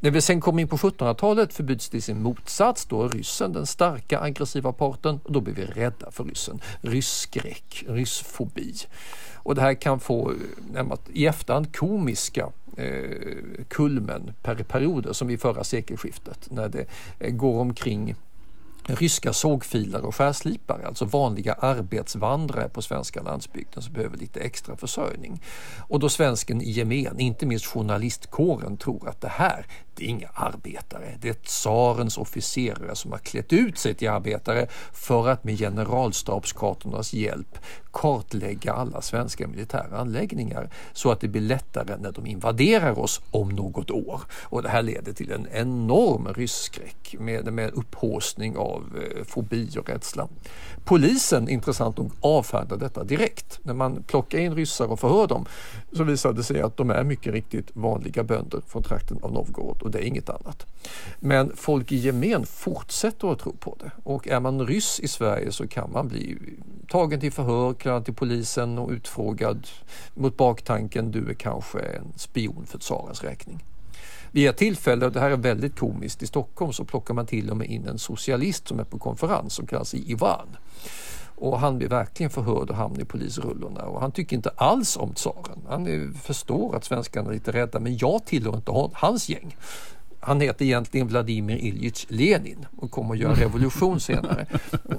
När 0.00 0.10
vi 0.10 0.20
sen 0.20 0.40
kommer 0.40 0.62
in 0.62 0.68
på 0.68 0.76
1700-talet 0.76 1.52
förbyts 1.52 1.88
det 1.88 1.98
i 1.98 2.00
sin 2.00 2.22
motsats. 2.22 2.86
Då 2.86 3.02
är 3.02 3.08
ryssen 3.08 3.52
den 3.52 3.66
starka 3.66 4.20
aggressiva 4.20 4.72
parten 4.72 5.20
och 5.24 5.32
då 5.32 5.40
blir 5.40 5.54
vi 5.54 5.64
rädda 5.64 6.10
för 6.10 6.24
ryssen. 6.24 6.60
Rysskräck, 6.80 7.84
ryssfobi. 7.88 8.74
Och 9.34 9.54
det 9.54 9.60
här 9.60 9.74
kan 9.74 10.00
få 10.00 10.32
eh, 10.74 10.94
i 11.12 11.26
efterhand 11.26 11.76
komiska 11.76 12.48
eh, 12.76 13.64
kulmen 13.68 14.32
per 14.42 14.54
perioder 14.54 15.12
som 15.12 15.28
vid 15.28 15.40
förra 15.40 15.64
sekelskiftet 15.64 16.50
när 16.50 16.68
det 16.68 16.86
eh, 17.18 17.30
går 17.30 17.60
omkring 17.60 18.14
ryska 18.86 19.32
sågfilar 19.32 20.00
och 20.00 20.14
skärslipare, 20.14 20.86
alltså 20.86 21.04
vanliga 21.04 21.52
arbetsvandrare 21.52 22.68
på 22.68 22.82
svenska 22.82 23.22
landsbygden 23.22 23.82
som 23.82 23.92
behöver 23.92 24.16
lite 24.16 24.40
extra 24.40 24.76
försörjning. 24.76 25.42
Och 25.88 26.00
då 26.00 26.08
svensken 26.08 26.62
i 26.62 26.70
gemen, 26.70 27.20
inte 27.20 27.46
minst 27.46 27.66
journalistkåren, 27.66 28.76
tror 28.76 29.08
att 29.08 29.20
det 29.20 29.28
här, 29.28 29.66
det 29.94 30.04
är 30.04 30.08
inga 30.08 30.28
arbetare. 30.34 31.18
Det 31.20 31.28
är 31.28 31.34
tsarens 31.34 32.18
officerare 32.18 32.94
som 32.94 33.12
har 33.12 33.18
klätt 33.18 33.52
ut 33.52 33.78
sig 33.78 33.94
till 33.94 34.10
arbetare 34.10 34.66
för 34.92 35.28
att 35.28 35.44
med 35.44 35.58
generalstabskartornas 35.58 37.12
hjälp 37.12 37.58
kartlägga 37.92 38.72
alla 38.72 39.02
svenska 39.02 39.48
militära 39.48 39.98
anläggningar 39.98 40.70
så 40.92 41.10
att 41.10 41.20
det 41.20 41.28
blir 41.28 41.42
lättare 41.42 41.96
när 41.96 42.12
de 42.12 42.26
invaderar 42.26 42.98
oss 42.98 43.20
om 43.30 43.48
något 43.48 43.90
år. 43.90 44.20
Och 44.42 44.62
det 44.62 44.68
här 44.68 44.82
leder 44.82 45.12
till 45.12 45.32
en 45.32 45.46
enorm 45.52 46.28
rysskräck 46.28 47.16
med, 47.18 47.52
med 47.52 47.70
upphåsning 47.74 48.56
av 48.56 48.98
eh, 49.16 49.24
fobi 49.24 49.78
och 49.78 49.88
rädsla. 49.88 50.28
Polisen, 50.84 51.48
intressant 51.48 51.96
nog, 51.96 52.12
avfärdar 52.20 52.76
detta 52.76 53.04
direkt. 53.04 53.60
När 53.62 53.74
man 53.74 54.02
plockar 54.02 54.38
in 54.38 54.54
ryssar 54.54 54.86
och 54.86 55.00
förhör 55.00 55.26
dem 55.26 55.46
så 55.92 56.04
visar 56.04 56.32
det 56.32 56.42
sig 56.42 56.60
att 56.60 56.76
de 56.76 56.90
är 56.90 57.04
mycket 57.04 57.32
riktigt 57.32 57.76
vanliga 57.76 58.24
bönder 58.24 58.60
från 58.66 58.82
trakten 58.82 59.18
av 59.22 59.32
Novgorod 59.32 59.79
och 59.82 59.90
det 59.90 59.98
är 59.98 60.02
inget 60.02 60.30
annat. 60.30 60.66
Men 61.18 61.56
folk 61.56 61.92
i 61.92 61.96
gemen 61.96 62.46
fortsätter 62.46 63.32
att 63.32 63.38
tro 63.38 63.52
på 63.52 63.76
det 63.80 63.90
och 64.04 64.28
är 64.28 64.40
man 64.40 64.66
ryss 64.66 65.00
i 65.00 65.08
Sverige 65.08 65.52
så 65.52 65.68
kan 65.68 65.92
man 65.92 66.08
bli 66.08 66.38
tagen 66.88 67.20
till 67.20 67.32
förhör, 67.32 67.74
kallad 67.74 68.04
till 68.04 68.14
polisen 68.14 68.78
och 68.78 68.90
utfrågad 68.90 69.66
mot 70.14 70.36
baktanken 70.36 71.10
du 71.10 71.30
är 71.30 71.34
kanske 71.34 71.78
en 71.80 72.12
spion 72.16 72.66
för 72.66 72.78
tsarens 72.78 73.22
räkning. 73.22 73.64
Vid 74.32 74.48
ett 74.48 74.56
tillfälle, 74.56 75.06
och 75.06 75.12
det 75.12 75.20
här 75.20 75.30
är 75.30 75.36
väldigt 75.36 75.78
komiskt, 75.78 76.22
i 76.22 76.26
Stockholm 76.26 76.72
så 76.72 76.84
plockar 76.84 77.14
man 77.14 77.26
till 77.26 77.50
och 77.50 77.56
med 77.56 77.66
in 77.66 77.88
en 77.88 77.98
socialist 77.98 78.68
som 78.68 78.80
är 78.80 78.84
på 78.84 78.98
konferens 78.98 79.54
som 79.54 79.66
kallas 79.66 79.94
Ivan. 79.94 80.48
Och 81.40 81.60
han 81.60 81.78
blir 81.78 81.88
verkligen 81.88 82.30
förhörd 82.30 82.70
och 82.70 82.76
hamnar 82.76 83.00
i 83.00 83.04
polisrullorna 83.04 83.82
och 83.82 84.00
han 84.00 84.12
tycker 84.12 84.36
inte 84.36 84.50
alls 84.56 84.96
om 84.96 85.14
tsaren. 85.14 85.58
Han 85.68 86.14
förstår 86.22 86.76
att 86.76 86.84
svenskarna 86.84 87.28
är 87.30 87.34
lite 87.34 87.52
rädda 87.52 87.80
men 87.80 87.96
jag 87.96 88.24
tillhör 88.24 88.56
inte 88.56 88.90
hans 88.92 89.28
gäng. 89.28 89.56
Han 90.20 90.40
heter 90.40 90.64
egentligen 90.64 91.06
Vladimir 91.06 91.56
Iljitj 91.56 92.06
Lenin 92.08 92.66
och 92.76 92.90
kommer 92.90 93.14
att 93.14 93.20
göra 93.20 93.34
revolution 93.44 94.00
senare. 94.00 94.46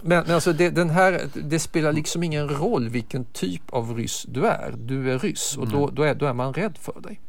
Men 0.02 0.32
alltså 0.32 0.54
det, 0.54 0.70
den 0.70 0.90
här, 0.90 1.22
det 1.34 1.60
spelar 1.60 1.94
liksom 1.94 2.24
ingen 2.24 2.50
roll 2.50 2.90
vilken 2.90 3.26
typ 3.26 3.62
av 3.70 3.98
ryss 3.98 4.26
du 4.30 4.46
är. 4.46 4.74
Du 4.78 5.12
är 5.12 5.20
ryss 5.20 5.58
och 5.58 5.68
då, 5.68 5.90
då, 5.90 6.04
är, 6.04 6.16
då 6.16 6.26
är 6.26 6.34
man 6.34 6.54
rädd 6.54 6.78
för 6.78 7.02
dig. 7.02 7.20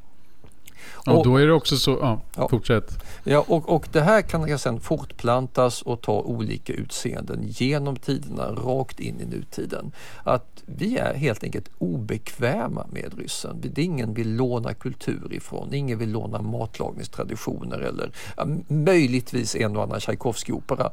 Och, 0.90 1.18
och 1.18 1.24
då 1.24 1.36
är 1.36 1.46
det 1.46 1.52
också 1.52 1.76
så, 1.76 1.98
ja, 2.00 2.20
ja 2.36 2.48
fortsätt. 2.48 3.04
Ja, 3.24 3.44
och, 3.48 3.68
och 3.68 3.88
det 3.92 4.00
här 4.00 4.22
kan 4.22 4.58
sedan 4.58 4.80
fortplantas 4.80 5.82
och 5.82 6.00
ta 6.00 6.20
olika 6.20 6.72
utseenden 6.72 7.44
genom 7.46 7.96
tiderna 7.96 8.50
rakt 8.50 9.00
in 9.00 9.20
i 9.20 9.24
nutiden. 9.24 9.92
Att 10.24 10.62
vi 10.66 10.98
är 10.98 11.14
helt 11.14 11.44
enkelt 11.44 11.70
obekväma 11.78 12.86
med 12.92 13.18
ryssen. 13.18 13.56
Det 13.60 13.80
är 13.80 13.84
ingen 13.84 14.14
vill 14.14 14.36
låna 14.36 14.74
kultur 14.74 15.32
ifrån, 15.32 15.74
ingen 15.74 15.98
vill 15.98 16.10
låna 16.10 16.42
matlagningstraditioner 16.42 17.78
eller 17.78 18.12
ja, 18.36 18.46
möjligtvis 18.68 19.56
en 19.56 19.76
och 19.76 19.82
annan 19.82 20.00
Tchaikovsky-opera. 20.00 20.90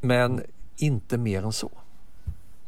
Men 0.00 0.40
inte 0.76 1.18
mer 1.18 1.42
än 1.42 1.52
så. 1.52 1.70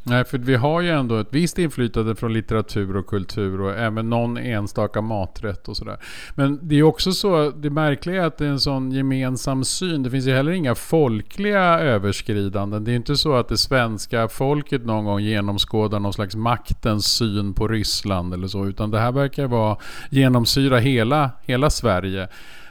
Nej, 0.02 0.25
för 0.25 0.38
vi 0.38 0.54
har 0.54 0.80
ju 0.80 0.90
ändå 0.90 1.16
ett 1.16 1.28
visst 1.30 1.59
inflytande 1.59 2.14
från 2.14 2.33
litteratur 2.33 2.97
och 2.97 3.07
kultur 3.07 3.61
och 3.61 3.76
även 3.76 4.11
någon 4.11 4.37
enstaka 4.37 5.00
maträtt 5.00 5.69
och 5.69 5.76
sådär. 5.76 5.97
Men 6.35 6.59
det 6.62 6.78
är 6.78 6.83
också 6.83 7.12
så, 7.12 7.50
det 7.50 7.71
märkliga 7.71 8.23
är 8.23 8.26
att 8.26 8.38
det 8.38 8.45
är 8.45 8.50
en 8.50 8.61
sån 8.61 8.92
gemensam 8.92 9.64
syn. 9.64 10.02
Det 10.02 10.11
finns 10.11 10.26
ju 10.26 10.33
heller 10.33 10.52
inga 10.52 10.75
folkliga 10.75 11.62
överskridanden. 11.80 12.85
Det 12.85 12.92
är 12.92 12.97
inte 12.97 13.16
så 13.16 13.35
att 13.35 13.49
det 13.49 13.59
svenska 13.59 14.28
folket 14.28 14.85
någon 14.85 15.04
gång 15.04 15.21
genomskådar 15.21 16.00
någon 16.00 16.12
slags 16.12 16.37
maktens 16.37 17.07
syn 17.07 17.54
på 17.54 17.69
Ryssland 17.69 18.35
eller 18.35 18.49
så, 18.49 18.66
utan 18.66 18.90
det 18.90 18.99
här 18.99 19.12
verkar 19.12 19.47
vara 19.47 19.76
genomsyra 20.11 20.78
hela, 20.78 21.30
hela 21.42 21.71
Sverige. 21.71 22.28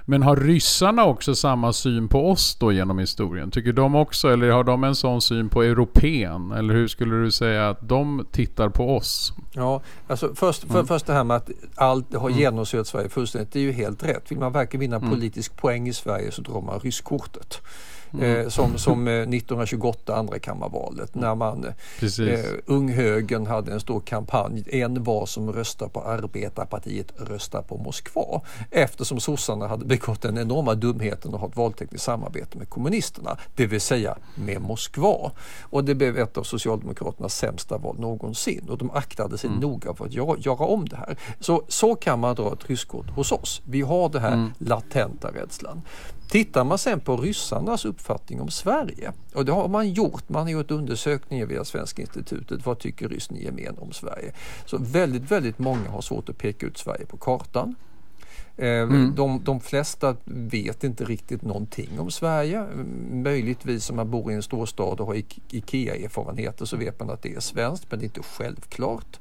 Men 0.09 0.23
har 0.23 0.35
ryssarna 0.35 1.05
också 1.05 1.35
samma 1.35 1.73
syn 1.73 2.07
på 2.07 2.31
oss 2.31 2.55
då 2.59 2.71
genom 2.71 2.99
historien? 2.99 3.51
Tycker 3.51 3.73
de 3.73 3.95
också, 3.95 4.29
eller 4.29 4.49
har 4.49 4.63
de 4.63 4.83
en 4.83 4.95
sån 4.95 5.21
syn 5.21 5.49
på 5.49 5.63
europeen? 5.63 6.51
Eller 6.51 6.73
hur 6.73 6.87
skulle 6.87 7.15
du 7.15 7.31
säga 7.31 7.69
att 7.69 7.89
de 7.89 8.27
tittar 8.31 8.69
på 8.69 8.95
oss? 8.95 9.33
Ja, 9.53 9.81
alltså 10.07 10.35
först, 10.35 10.61
för, 10.61 10.73
mm. 10.73 10.87
först 10.87 11.05
det 11.05 11.13
här 11.13 11.23
med 11.23 11.37
att 11.37 11.49
allt 11.75 12.13
har 12.13 12.29
mm. 12.29 12.39
genomsyrat 12.39 12.87
Sverige 12.87 13.09
fullständigt, 13.09 13.51
det 13.53 13.59
är 13.59 13.63
ju 13.63 13.71
helt 13.71 14.03
rätt. 14.03 14.31
Vill 14.31 14.39
man 14.39 14.51
verkligen 14.51 14.81
vinna 14.81 14.95
mm. 14.95 15.09
politisk 15.09 15.57
poäng 15.57 15.87
i 15.87 15.93
Sverige 15.93 16.31
så 16.31 16.41
drar 16.41 16.61
man 16.61 16.79
rysskortet. 16.79 17.61
Mm. 18.13 18.29
Eh, 18.39 18.47
som, 18.47 18.77
som 18.77 19.07
1928 19.07 20.13
eh, 20.13 20.19
andrakammarvalet 20.19 21.15
när 21.15 21.35
man 21.35 21.65
eh, 21.65 22.43
Unghögern 22.65 23.47
hade 23.47 23.71
en 23.71 23.79
stor 23.79 23.99
kampanj. 23.99 24.63
En 24.67 25.03
var 25.03 25.25
som 25.25 25.53
röstar 25.53 25.87
på 25.87 26.01
Arbetarpartiet 26.01 27.13
röstar 27.17 27.61
på 27.61 27.77
Moskva. 27.77 28.41
Eftersom 28.71 29.19
sossarna 29.19 29.67
hade 29.67 29.85
begått 29.85 30.21
den 30.21 30.37
enorma 30.37 30.75
dumheten 30.75 31.33
att 31.33 31.39
ha 31.39 31.47
ett 31.47 31.57
valtekniskt 31.57 32.05
samarbete 32.05 32.57
med 32.57 32.69
kommunisterna, 32.69 33.37
det 33.55 33.65
vill 33.65 33.81
säga 33.81 34.17
med 34.35 34.61
Moskva. 34.61 35.31
Och 35.61 35.83
det 35.83 35.95
blev 35.95 36.17
ett 36.17 36.37
av 36.37 36.43
Socialdemokraternas 36.43 37.35
sämsta 37.37 37.77
val 37.77 37.99
någonsin 37.99 38.69
och 38.69 38.77
de 38.77 38.91
aktade 38.91 39.37
sig 39.37 39.47
mm. 39.47 39.59
noga 39.61 39.93
för 39.93 40.05
att 40.05 40.13
göra, 40.13 40.65
om 40.65 40.89
det 40.89 40.95
här. 40.95 41.17
Så, 41.39 41.63
så 41.67 41.95
kan 41.95 42.19
man 42.19 42.35
dra 42.35 42.53
ett 42.53 42.69
rysskort 42.69 43.09
hos 43.09 43.31
oss. 43.31 43.61
Vi 43.65 43.81
har 43.81 44.09
den 44.09 44.21
här 44.21 44.33
mm. 44.33 44.51
latenta 44.57 45.27
rädslan. 45.31 45.81
Tittar 46.29 46.63
man 46.63 46.77
sen 46.77 46.99
på 46.99 47.17
ryssarnas 47.17 47.85
uppfattning 47.85 48.41
om 48.41 48.49
Sverige 48.49 49.13
och 49.33 49.45
det 49.45 49.51
har 49.51 49.67
man 49.67 49.89
gjort, 49.89 50.29
man 50.29 50.43
har 50.43 50.49
gjort 50.49 50.71
undersökningar 50.71 51.45
via 51.45 51.65
Svenska 51.65 52.01
institutet, 52.01 52.65
vad 52.65 52.79
tycker 52.79 53.09
ryssen 53.09 53.37
i 53.37 53.43
gemen 53.43 53.77
om 53.77 53.91
Sverige? 53.91 54.33
Så 54.65 54.77
väldigt, 54.77 55.31
väldigt 55.31 55.59
många 55.59 55.89
har 55.89 56.01
svårt 56.01 56.29
att 56.29 56.37
peka 56.37 56.65
ut 56.65 56.77
Sverige 56.77 57.05
på 57.05 57.17
kartan. 57.17 57.75
Eh, 58.57 58.81
mm. 58.81 59.15
De, 59.15 59.43
de 59.43 59.59
flesta 59.59 60.15
vet 60.25 60.83
inte 60.83 61.03
riktigt 61.03 61.41
någonting 61.41 61.99
om 61.99 62.11
Sverige. 62.11 62.65
Möjligtvis 63.11 63.89
om 63.89 63.95
man 63.95 64.11
bor 64.11 64.31
i 64.31 64.35
en 64.35 64.43
storstad 64.43 64.99
och 64.99 65.07
har 65.07 65.21
IKEA-erfarenheter 65.51 66.65
så 66.65 66.77
vet 66.77 66.99
man 66.99 67.09
att 67.09 67.21
det 67.21 67.35
är 67.35 67.39
svenskt 67.39 67.85
men 67.89 67.99
det 67.99 68.03
är 68.03 68.07
inte 68.07 68.23
självklart. 68.23 69.19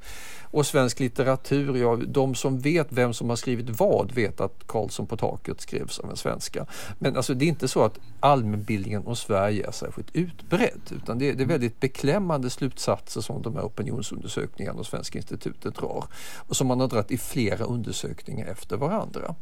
Och 0.50 0.67
svensk 0.67 1.00
litteratur, 1.00 1.76
ja, 1.76 1.97
de 2.07 2.35
som 2.35 2.59
vet 2.59 2.87
vem 2.90 3.14
som 3.14 3.28
har 3.28 3.37
skrivit 3.37 3.81
vad 3.81 4.12
vet 4.12 4.40
att 4.40 4.67
Karlsson 4.67 5.07
på 5.07 5.17
taket 5.17 5.61
skrevs 5.61 5.99
av 5.99 6.11
en 6.11 6.17
svenska. 6.17 6.67
Men 6.99 7.17
alltså 7.17 7.35
det 7.35 7.45
är 7.45 7.49
inte 7.49 7.69
så 7.69 7.85
att 7.85 7.99
allmänbildningen 8.21 9.07
om 9.07 9.17
Sverige 9.17 9.67
är 9.67 9.73
särskilt 9.73 10.17
utbredd 10.17 10.81
utan 10.90 11.19
det 11.19 11.28
är, 11.28 11.35
det 11.35 11.43
är 11.43 11.47
väldigt 11.47 11.81
beklämmande 11.81 12.50
slutsatser 12.50 13.21
som 13.21 13.43
de 13.43 13.55
här 13.55 13.62
opinionsundersökningarna 13.62 14.78
och 14.78 14.87
Svenska 14.87 15.19
institutet 15.19 15.75
drar 15.75 16.05
och 16.37 16.57
som 16.57 16.67
man 16.67 16.81
har 16.81 16.88
dragit 16.88 17.11
i 17.11 17.19
flera 17.19 17.64
undersökningar 17.64 18.47
efter 18.47 18.76
varandra. 18.76 19.35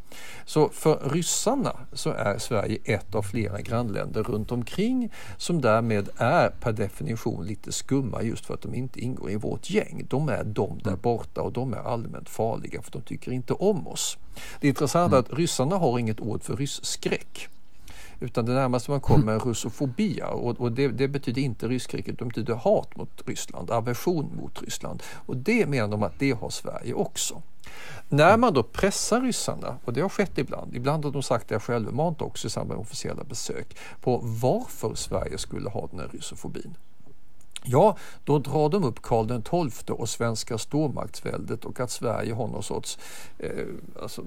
Så 0.45 0.69
för 0.69 1.11
ryssarna 1.11 1.77
så 1.93 2.11
är 2.11 2.39
Sverige 2.39 2.79
ett 2.85 3.15
av 3.15 3.23
flera 3.23 3.61
grannländer 3.61 4.23
runt 4.23 4.53
omkring 4.53 5.13
som 5.37 5.61
därmed 5.61 6.09
är 6.17 6.49
per 6.49 6.73
definition 6.73 7.47
lite 7.47 7.73
skumma 7.73 8.23
just 8.23 8.47
för 8.47 8.55
att 8.55 8.63
de 8.63 8.75
inte 8.75 9.01
ingår 9.01 9.31
i 9.31 9.37
vårt 9.37 9.71
gäng. 9.71 10.07
De 10.09 10.29
är 10.29 10.45
de 10.45 10.79
där 10.85 10.96
borta 10.97 11.43
och 11.43 11.53
de 11.53 11.75
är 11.75 11.79
allmänt 11.79 12.29
farliga 12.29 12.83
för 12.83 12.93
de 12.93 13.03
tycker 13.03 13.33
inte 13.33 13.53
om 13.53 13.87
oss. 13.87 14.19
Det 14.61 14.67
är 14.67 14.69
intressant 14.69 15.13
mm. 15.13 15.21
att 15.21 15.33
ryssarna 15.33 15.77
har 15.77 15.99
inget 15.99 16.21
ord 16.21 16.43
för 16.43 16.57
rysskräck. 16.57 17.49
Utan 18.21 18.47
det 18.47 18.53
närmaste 18.53 18.91
man 18.91 19.01
kommer 19.01 19.33
är 19.33 19.39
russofobia 19.39 20.29
och, 20.29 20.61
och 20.61 20.73
det, 20.73 20.89
det, 20.89 21.09
betyder 21.09 21.43
inte 21.43 21.69
rysskräck 21.69 22.09
utan 22.09 22.29
det 22.29 22.35
betyder 22.35 22.55
hat 22.55 22.97
mot 22.97 23.23
Ryssland, 23.27 23.71
aversion 23.71 24.37
mot 24.37 24.63
Ryssland. 24.63 25.03
Och 25.27 25.37
det 25.37 25.67
menar 25.67 25.89
de 25.89 26.03
att 26.03 26.19
det 26.19 26.31
har 26.31 26.51
Sverige 26.51 26.95
också. 26.95 27.43
När 28.09 28.37
man 28.37 28.55
då 28.55 28.63
pressar 28.63 29.21
ryssarna, 29.21 29.77
och 29.85 29.93
det 29.93 30.01
har 30.01 30.09
skett 30.09 30.39
ibland, 30.39 30.77
ibland 30.77 31.05
har 31.05 31.13
de 31.13 31.23
sagt 31.23 31.49
det 31.49 31.61
självmant 31.61 32.23
också 32.23 32.47
i 32.47 32.51
samband 32.51 32.79
med 32.79 32.87
officiella 32.87 33.25
besök, 33.25 33.77
på 34.01 34.21
varför 34.23 34.95
Sverige 34.95 35.39
skulle 35.39 35.71
ha 35.71 35.87
den 35.91 36.01
här 36.01 36.09
ryssofobin. 36.09 36.77
Ja, 37.65 37.97
då 38.25 38.39
drar 38.39 38.69
de 38.69 38.85
upp 38.85 39.03
Karl 39.03 39.43
XII 39.71 39.97
och 39.97 40.09
svenska 40.09 40.59
stormaktsväldet 40.59 41.65
och 41.65 41.81
att 41.81 41.91
Sverige 41.91 42.35
har 42.35 42.49
någon 42.49 42.63
sorts 42.63 42.99
eh, 43.39 43.51
alltså, 44.03 44.23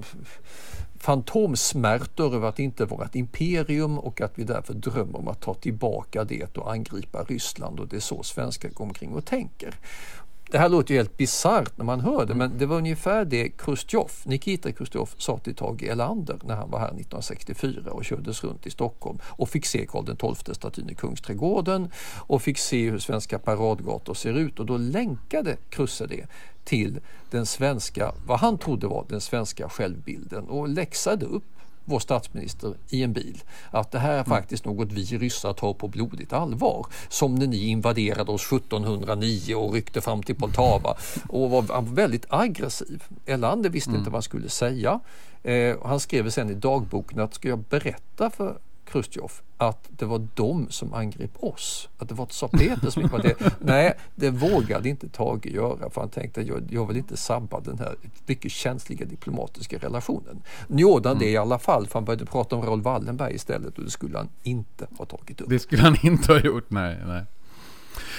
fantomsmärtor 1.00 2.36
över 2.36 2.48
att 2.48 2.59
inte 2.59 2.86
vara 2.86 3.05
ett 3.05 3.15
imperium 3.15 4.00
och 4.00 4.21
att 4.21 4.39
vi 4.39 4.43
därför 4.43 4.74
drömmer 4.74 5.17
om 5.17 5.27
att 5.27 5.41
ta 5.41 5.53
tillbaka 5.53 6.24
det 6.24 6.57
och 6.57 6.71
angripa 6.71 7.24
Ryssland 7.24 7.79
och 7.79 7.88
det 7.88 7.95
är 7.95 8.00
så 8.00 8.24
svenskar 8.24 8.69
går 8.69 8.86
omkring 8.86 9.13
och 9.13 9.25
tänker. 9.25 9.75
Det 10.51 10.58
här 10.58 10.70
låter 10.70 10.94
ju 10.94 10.98
helt 10.98 11.18
bisarrt 11.18 11.77
när 11.77 11.86
man 11.86 12.00
hör 12.00 12.25
det 12.25 12.36
men 12.36 12.58
det 12.58 12.65
var 12.65 12.77
ungefär 12.77 13.25
det 13.25 13.50
Khrushchev, 13.50 14.12
Nikita 14.24 14.72
Khrushchev 14.72 15.10
sa 15.18 15.38
till 15.38 15.56
Tage 15.56 15.84
Erlander 15.84 16.39
när 16.44 16.56
han 16.56 16.70
var 16.70 16.79
här 16.79 16.88
1964 16.88 17.91
och 17.91 18.06
kördes 18.06 18.44
runt 18.44 18.68
i 18.68 18.70
Stockholm 18.70 19.20
och 19.24 19.50
fick 19.50 19.65
se 19.65 19.86
Karl 19.86 20.06
XII-statyn 20.06 20.89
i 20.89 20.96
Kungsträdgården 20.96 21.91
och 22.18 22.41
fick 22.41 22.58
se 22.58 22.89
hur 22.89 23.00
svenska 23.00 23.39
paradgator 23.39 24.13
ser 24.13 24.34
ut. 24.34 24.60
Och 24.60 24.65
då 24.65 24.77
länkade 24.77 25.58
Krusse 25.70 26.08
det 26.08 26.27
till 26.63 27.00
den 27.32 27.46
svenska, 27.46 28.13
vad 28.25 28.39
han 28.39 28.58
trodde 28.58 28.88
var 28.88 29.06
den 29.10 29.22
svenska 29.22 29.70
självbilden 29.70 30.50
och 30.50 30.70
läxade 30.70 31.25
upp 31.25 31.59
vår 31.89 32.00
statsminister 32.00 32.74
i 32.89 33.03
en 33.03 33.13
bil 33.13 33.43
att 33.72 33.91
det 33.91 34.00
här 34.00 34.12
är 34.12 34.13
mm. 34.13 34.25
faktiskt 34.25 34.65
något 34.65 34.91
vi 34.91 35.03
ryssar 35.03 35.53
tar 35.53 35.74
på 35.74 35.88
blodigt 35.88 36.34
allvar. 36.34 36.86
Som 37.10 37.36
när 37.36 37.48
ni 37.48 37.67
invaderade 37.67 38.31
oss 38.31 38.46
1709 38.53 39.55
och 39.55 39.74
ryckte 39.74 40.01
fram 40.01 40.24
till 40.24 40.36
Poltava 40.36 40.98
och 41.29 41.50
var 41.50 41.81
väldigt 41.81 42.25
aggressiv. 42.29 43.03
Erlander 43.25 43.69
visste 43.69 43.89
mm. 43.89 44.00
inte 44.00 44.10
vad 44.10 44.15
han 44.15 44.24
skulle 44.24 44.50
säga. 44.50 45.00
Eh, 45.43 45.75
han 45.84 46.00
skrev 46.00 46.29
sen 46.29 46.50
i 46.50 46.53
dagboken 46.53 47.19
att 47.19 47.34
ska 47.34 47.50
jag 47.50 47.60
berätta 47.60 48.29
för 48.29 48.58
Chrustjov 48.91 49.31
att 49.58 49.89
det 49.89 50.05
var 50.05 50.27
de 50.34 50.67
som 50.69 50.93
angrep 50.93 51.31
oss. 51.43 51.89
Att 51.98 52.10
det 52.10 52.15
var 52.15 52.25
tsar 52.25 52.48
Peter 52.48 52.89
som 52.89 53.08
var 53.08 53.19
det. 53.19 53.36
Nej, 53.60 53.93
det 54.15 54.29
vågade 54.29 54.89
inte 54.89 55.10
Tage 55.10 55.46
göra 55.46 55.89
för 55.89 56.01
han 56.01 56.10
tänkte 56.10 56.41
jag, 56.41 56.67
jag 56.72 56.88
vill 56.88 56.98
inte 56.98 57.17
sabba 57.17 57.60
den 57.60 57.79
här 57.79 57.96
mycket 58.25 58.51
känsliga 58.51 59.05
diplomatiska 59.05 59.77
relationen. 59.77 60.41
Nu 60.67 60.81
gjorde 60.81 61.10
han 61.10 61.17
mm. 61.17 61.27
det 61.27 61.31
i 61.31 61.38
alla 61.38 61.60
fall 61.60 61.88
för 61.88 61.93
han 61.93 62.05
började 62.05 62.25
prata 62.25 62.55
om 62.55 62.62
Raoul 62.62 62.81
Wallenberg 62.81 63.36
istället 63.36 63.77
och 63.77 63.84
det 63.84 63.89
skulle 63.89 64.17
han 64.17 64.29
inte 64.43 64.88
ha 64.98 65.05
tagit 65.05 65.41
upp. 65.41 65.50
Det 65.50 65.60
skulle 65.60 65.81
han 65.81 65.96
inte 66.03 66.34
ha 66.34 66.39
gjort, 66.39 66.69
nej. 66.69 66.98
nej. 67.05 67.25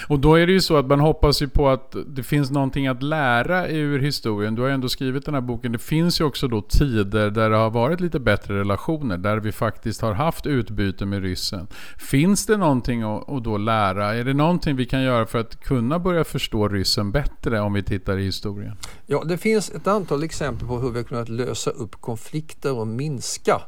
Och 0.08 0.18
då 0.18 0.34
är 0.34 0.46
det 0.46 0.52
ju 0.52 0.60
så 0.60 0.76
att 0.76 0.86
man 0.86 1.00
hoppas 1.00 1.42
ju 1.42 1.48
på 1.48 1.68
att 1.68 1.96
det 2.06 2.22
finns 2.22 2.50
någonting 2.50 2.86
att 2.86 3.02
lära 3.02 3.68
ur 3.68 3.98
historien. 3.98 4.54
Du 4.54 4.62
har 4.62 4.68
ju 4.68 4.74
ändå 4.74 4.88
skrivit 4.88 5.24
den 5.24 5.34
här 5.34 5.40
boken. 5.40 5.72
Det 5.72 5.78
finns 5.78 6.20
ju 6.20 6.24
också 6.24 6.48
då 6.48 6.62
tider 6.62 7.30
där 7.30 7.50
det 7.50 7.56
har 7.56 7.70
varit 7.70 8.00
lite 8.00 8.20
bättre 8.20 8.60
relationer. 8.60 9.18
Där 9.18 9.36
vi 9.36 9.52
faktiskt 9.52 10.00
har 10.00 10.12
haft 10.12 10.46
utbyte 10.46 11.06
med 11.06 11.22
ryssen. 11.22 11.66
Finns 11.98 12.46
det 12.46 12.56
någonting 12.56 13.02
att, 13.02 13.44
då 13.44 13.58
lära? 13.58 14.14
Är 14.14 14.24
det 14.24 14.34
någonting 14.34 14.76
vi 14.76 14.86
kan 14.86 15.02
göra 15.02 15.26
för 15.26 15.38
att 15.38 15.60
kunna 15.60 15.98
börja 15.98 16.24
förstå 16.24 16.68
ryssen 16.68 17.12
bättre 17.12 17.60
om 17.60 17.72
vi 17.72 17.82
tittar 17.82 18.18
i 18.18 18.24
historien? 18.24 18.76
Ja, 19.06 19.24
det 19.24 19.38
finns 19.38 19.70
ett 19.70 19.86
antal 19.86 20.22
exempel 20.22 20.68
på 20.68 20.78
hur 20.78 20.90
vi 20.90 20.98
har 20.98 21.04
kunnat 21.04 21.28
lösa 21.28 21.70
upp 21.70 22.00
konflikter 22.00 22.78
och 22.78 22.86
minska 22.86 23.60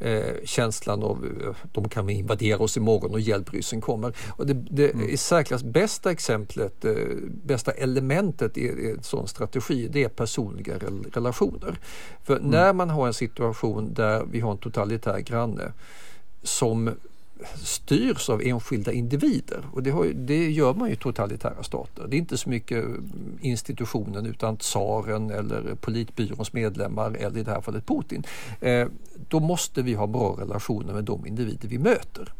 eh, 0.00 0.34
känslan 0.44 1.02
av 1.02 1.24
eh, 1.24 1.54
de 1.72 1.88
kan 1.88 2.10
invadera 2.10 2.58
oss 2.58 2.76
imorgon 2.76 3.10
och 3.10 3.20
hjälpryssen 3.20 3.80
kommer. 3.80 4.16
Och 4.36 4.46
det, 4.46 4.54
det 4.54 4.90
mm. 4.90 5.08
i 5.08 5.16
särklass 5.16 5.62
bästa 5.62 6.10
exemplet, 6.10 6.84
eh, 6.84 6.94
bästa 7.44 7.72
elementet 7.72 8.58
i, 8.58 8.60
i 8.60 8.90
en 8.90 9.02
sån 9.02 9.28
strategi, 9.28 9.88
det 9.88 10.04
är 10.04 10.08
personliga 10.08 10.78
rel 10.78 11.04
relationer. 11.12 11.78
För 12.24 12.36
mm. 12.36 12.50
när 12.50 12.72
man 12.72 12.90
har 12.90 13.06
en 13.06 13.14
situation 13.14 13.94
där 13.94 14.24
vi 14.30 14.40
har 14.40 14.50
en 14.50 14.58
totalitär 14.58 15.18
granne 15.18 15.72
som 16.42 16.90
styrs 17.62 18.30
av 18.30 18.42
enskilda 18.42 18.92
individer 18.92 19.64
och 19.72 19.82
det, 19.82 19.90
har, 19.90 20.04
det, 20.04 20.50
gör 20.50 20.74
man 20.74 20.88
ju 20.88 20.94
i 20.94 20.96
totalitära 20.96 21.62
stater. 21.62 22.06
Det 22.08 22.16
är 22.16 22.18
inte 22.18 22.36
så 22.36 22.48
mycket 22.48 22.84
mm, 22.84 23.38
institutionen 23.40 24.26
utan 24.26 24.56
tsaren 24.56 25.30
eller 25.30 25.74
politbyråns 25.74 26.52
medlemmar 26.52 27.14
eller 27.14 27.40
i 27.40 27.42
det 27.42 27.50
här 27.50 27.60
fallet 27.60 27.86
Putin. 27.86 28.24
Eh, 28.60 28.88
då 29.28 29.40
måste 29.40 29.82
vi 29.82 29.94
ha 29.94 30.06
bra 30.06 30.36
relationer 30.40 30.92
med 30.92 31.04
de 31.04 31.26
individer 31.26 31.68
vi 31.68 31.78
möter. 31.78 32.32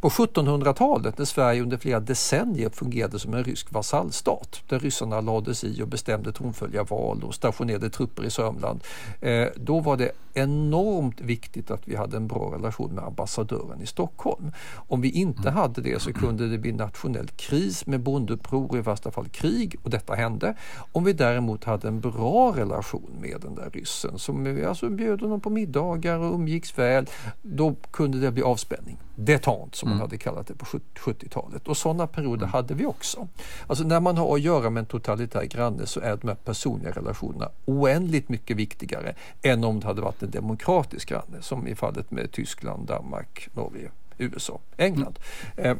På 0.00 0.08
1700-talet 0.08 1.18
när 1.18 1.24
Sverige 1.24 1.62
under 1.62 1.76
flera 1.76 2.00
decennier 2.00 2.70
fungerade 2.70 3.18
som 3.18 3.34
en 3.34 3.44
rysk 3.44 3.72
vasallstat 3.72 4.62
där 4.68 4.78
ryssarna 4.78 5.20
lades 5.20 5.64
i 5.64 5.82
och 5.82 5.88
bestämde 5.88 6.32
tronföljarval 6.32 7.24
och 7.24 7.34
stationerade 7.34 7.90
trupper 7.90 8.24
i 8.24 8.30
Sörmland. 8.30 8.80
Eh, 9.20 9.46
då 9.56 9.80
var 9.80 9.96
det 9.96 10.12
enormt 10.34 11.20
viktigt 11.20 11.70
att 11.70 11.88
vi 11.88 11.96
hade 11.96 12.16
en 12.16 12.26
bra 12.26 12.54
relation 12.54 12.94
med 12.94 13.04
ambassadören 13.04 13.82
i 13.82 13.86
Stockholm. 13.86 14.52
Om 14.74 15.00
vi 15.00 15.10
inte 15.10 15.48
mm. 15.48 15.54
hade 15.54 15.80
det 15.80 16.02
så 16.02 16.12
kunde 16.12 16.48
det 16.48 16.58
bli 16.58 16.72
nationell 16.72 17.28
kris 17.28 17.86
med 17.86 18.00
bondeuppror 18.00 18.78
i 18.78 18.80
värsta 18.80 19.10
fall 19.10 19.28
krig 19.28 19.76
och 19.82 19.90
detta 19.90 20.14
hände. 20.14 20.54
Om 20.92 21.04
vi 21.04 21.12
däremot 21.12 21.64
hade 21.64 21.88
en 21.88 22.00
bra 22.00 22.52
relation 22.56 23.10
med 23.20 23.36
den 23.40 23.54
där 23.54 23.70
ryssen 23.70 24.18
som 24.18 24.64
alltså 24.68 24.88
bjöd 24.88 25.20
honom 25.20 25.40
på 25.40 25.50
middagar 25.50 26.18
och 26.18 26.34
umgicks 26.34 26.78
väl, 26.78 27.06
då 27.42 27.74
kunde 27.90 28.20
det 28.20 28.30
bli 28.30 28.42
avspänning. 28.42 28.98
Detant 29.14 29.74
som 29.74 29.88
man 29.88 29.96
mm. 29.96 30.00
hade 30.00 30.18
kallat 30.18 30.46
det 30.46 30.54
på 30.54 30.64
70-talet 30.94 31.68
och 31.68 31.76
sådana 31.76 32.06
perioder 32.06 32.42
mm. 32.42 32.52
hade 32.52 32.74
vi 32.74 32.86
också. 32.86 33.28
Alltså 33.66 33.84
när 33.84 34.00
man 34.00 34.16
har 34.16 34.34
att 34.34 34.40
göra 34.40 34.70
med 34.70 34.80
en 34.80 34.86
totalitär 34.86 35.44
granne 35.44 35.86
så 35.86 36.00
är 36.00 36.16
de 36.16 36.28
här 36.28 36.34
personliga 36.34 36.92
relationerna 36.92 37.48
oändligt 37.64 38.28
mycket 38.28 38.56
viktigare 38.56 39.14
än 39.42 39.64
om 39.64 39.80
det 39.80 39.86
hade 39.86 40.00
varit 40.00 40.22
en 40.22 40.30
demokratisk 40.30 41.08
granne 41.08 41.36
som 41.40 41.66
i 41.66 41.74
fallet 41.74 42.10
med 42.10 42.32
Tyskland, 42.32 42.86
Danmark, 42.86 43.48
Norge, 43.52 43.90
USA, 44.18 44.60
England. 44.76 45.18
Mm. 45.56 45.70
Eh, 45.70 45.76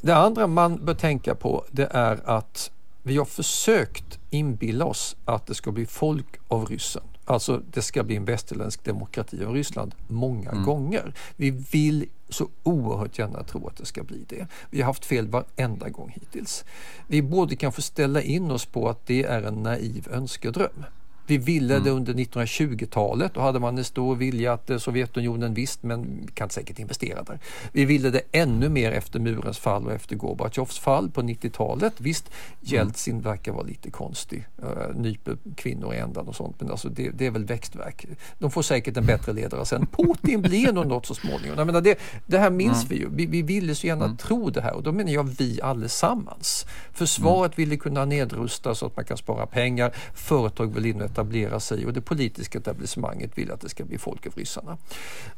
det 0.00 0.16
andra 0.16 0.46
man 0.46 0.84
bör 0.84 0.94
tänka 0.94 1.34
på 1.34 1.64
det 1.70 1.88
är 1.90 2.20
att 2.24 2.70
vi 3.02 3.16
har 3.16 3.24
försökt 3.24 4.18
inbilla 4.30 4.84
oss 4.84 5.16
att 5.24 5.46
det 5.46 5.54
ska 5.54 5.72
bli 5.72 5.86
folk 5.86 6.26
av 6.48 6.66
ryssen. 6.66 7.02
Alltså 7.28 7.62
det 7.70 7.82
ska 7.82 8.04
bli 8.04 8.16
en 8.16 8.24
västerländsk 8.24 8.84
demokrati 8.84 9.44
av 9.44 9.54
Ryssland 9.54 9.94
många 10.08 10.50
mm. 10.50 10.64
gånger. 10.64 11.14
Vi 11.36 11.50
vill 11.50 12.06
så 12.28 12.48
oerhört 12.62 13.18
gärna 13.18 13.42
tro 13.42 13.68
att 13.68 13.76
det 13.76 13.84
ska 13.84 14.02
bli 14.02 14.24
det. 14.28 14.46
Vi 14.70 14.80
har 14.80 14.86
haft 14.86 15.04
fel 15.04 15.28
varenda 15.28 15.88
gång 15.88 16.10
hittills. 16.20 16.64
Vi 17.06 17.22
borde 17.22 17.56
kanske 17.56 17.82
ställa 17.82 18.22
in 18.22 18.50
oss 18.50 18.66
på 18.66 18.88
att 18.88 19.06
det 19.06 19.24
är 19.24 19.42
en 19.42 19.62
naiv 19.62 20.08
önskedröm. 20.10 20.84
Vi 21.26 21.38
ville 21.38 21.74
mm. 21.74 21.84
det 21.84 21.90
under 21.90 22.14
1920-talet. 22.14 23.34
Då 23.34 23.40
hade 23.40 23.58
man 23.58 23.78
en 23.78 23.84
stor 23.84 24.16
vilja 24.16 24.52
att 24.52 24.70
eh, 24.70 24.78
Sovjetunionen 24.78 25.54
visst, 25.54 25.82
men 25.82 26.28
kan 26.34 26.50
säkert 26.50 26.78
investera 26.78 27.22
där. 27.22 27.38
Vi 27.72 27.84
ville 27.84 28.10
det 28.10 28.22
ännu 28.32 28.68
mer 28.68 28.92
efter 28.92 29.20
murens 29.20 29.58
fall 29.58 29.86
och 29.86 29.92
efter 29.92 30.16
Gorbatjovs 30.16 30.78
fall 30.78 31.10
på 31.10 31.22
90-talet. 31.22 31.92
Visst, 31.98 32.30
Jeltsin 32.60 33.14
mm. 33.14 33.24
verkar 33.24 33.52
vara 33.52 33.62
lite 33.62 33.90
konstig, 33.90 34.46
uh, 34.62 34.96
nyper 34.96 35.36
kvinnor 35.56 35.94
i 35.94 35.98
ändan 35.98 36.28
och 36.28 36.36
sånt, 36.36 36.60
men 36.60 36.70
alltså 36.70 36.88
det, 36.88 37.10
det, 37.10 37.26
är 37.26 37.30
väl 37.30 37.44
växtverk. 37.44 38.06
De 38.38 38.50
får 38.50 38.62
säkert 38.62 38.96
en 38.96 39.06
bättre 39.06 39.32
ledare 39.32 39.66
sen. 39.66 39.86
Putin 39.96 40.42
blir 40.42 40.72
nog 40.72 40.86
något 40.86 41.06
så 41.06 41.14
småningom. 41.14 41.58
Jag 41.58 41.66
menar, 41.66 41.80
det, 41.80 41.98
det 42.26 42.38
här 42.38 42.50
minns 42.50 42.84
mm. 42.84 42.88
vi 42.88 42.96
ju. 42.96 43.08
Vi, 43.10 43.26
vi 43.26 43.42
ville 43.42 43.74
så 43.74 43.86
gärna 43.86 44.04
mm. 44.04 44.16
tro 44.16 44.50
det 44.50 44.60
här 44.60 44.72
och 44.72 44.82
då 44.82 44.92
menar 44.92 45.12
jag 45.12 45.24
vi 45.24 45.60
allesammans. 45.62 46.66
Försvaret 46.92 47.58
mm. 47.58 47.68
ville 47.68 47.76
kunna 47.76 48.04
nedrusta 48.04 48.74
så 48.74 48.86
att 48.86 48.96
man 48.96 49.04
kan 49.04 49.16
spara 49.16 49.46
pengar. 49.46 49.92
Företag 50.14 50.74
vill 50.74 50.86
inrätta 50.86 51.15
etablera 51.16 51.60
sig 51.60 51.86
och 51.86 51.92
det 51.92 52.00
politiska 52.00 52.58
etablissemanget 52.58 53.38
vill 53.38 53.52
att 53.52 53.60
det 53.60 53.68
ska 53.68 53.84
bli 53.84 53.98
folk 53.98 54.26
av 54.26 54.32
ryssarna. 54.36 54.78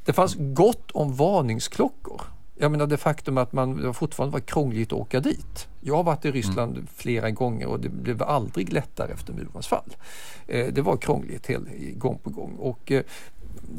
Det 0.04 0.12
fanns 0.12 0.36
gott 0.38 0.90
om 0.90 1.14
varningsklockor. 1.16 2.20
Jag 2.60 2.70
menar 2.70 2.86
det 2.86 2.96
faktum 2.96 3.38
att 3.38 3.52
man 3.52 3.82
det 3.82 3.92
fortfarande 3.92 4.32
var 4.32 4.40
krångligt 4.40 4.92
att 4.92 4.98
åka 4.98 5.20
dit. 5.20 5.68
Jag 5.80 5.96
har 5.96 6.04
varit 6.04 6.24
i 6.24 6.30
Ryssland 6.30 6.72
mm. 6.72 6.86
flera 6.94 7.30
gånger 7.30 7.66
och 7.66 7.80
det 7.80 7.88
blev 7.88 8.22
aldrig 8.22 8.72
lättare 8.72 9.12
efter 9.12 9.32
murens 9.32 9.66
fall. 9.66 9.96
Eh, 10.46 10.66
det 10.72 10.82
var 10.82 10.96
krångligt 10.96 11.46
hel, 11.46 11.68
gång 11.96 12.18
på 12.18 12.30
gång 12.30 12.56
och 12.58 12.92
eh, 12.92 13.02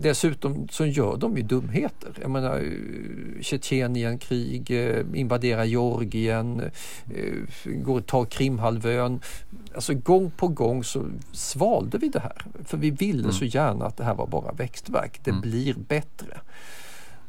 dessutom 0.01 0.67
så 0.71 0.85
gör 0.85 1.17
de 1.17 1.37
ju 1.37 1.43
dumheter. 1.43 2.13
Jag 2.21 2.31
menar 2.31 2.59
eh, 2.59 3.41
Tjetjenienkrig, 3.41 4.71
eh, 4.71 5.05
invadera 5.13 5.65
Georgien, 5.65 6.61
eh, 7.15 7.33
går 7.65 8.01
ta 8.01 8.25
Krimhalvön. 8.25 9.21
Alltså 9.75 9.93
gång 9.93 10.31
på 10.31 10.47
gång 10.47 10.83
så 10.83 11.05
svalde 11.31 11.97
vi 11.97 12.09
det 12.09 12.19
här. 12.19 12.45
För 12.65 12.77
vi 12.77 12.91
ville 12.91 13.23
mm. 13.23 13.31
så 13.31 13.45
gärna 13.45 13.85
att 13.85 13.97
det 13.97 14.03
här 14.03 14.15
var 14.15 14.27
bara 14.27 14.51
växtverk. 14.51 15.19
Det 15.23 15.31
mm. 15.31 15.41
blir 15.41 15.73
bättre. 15.73 16.39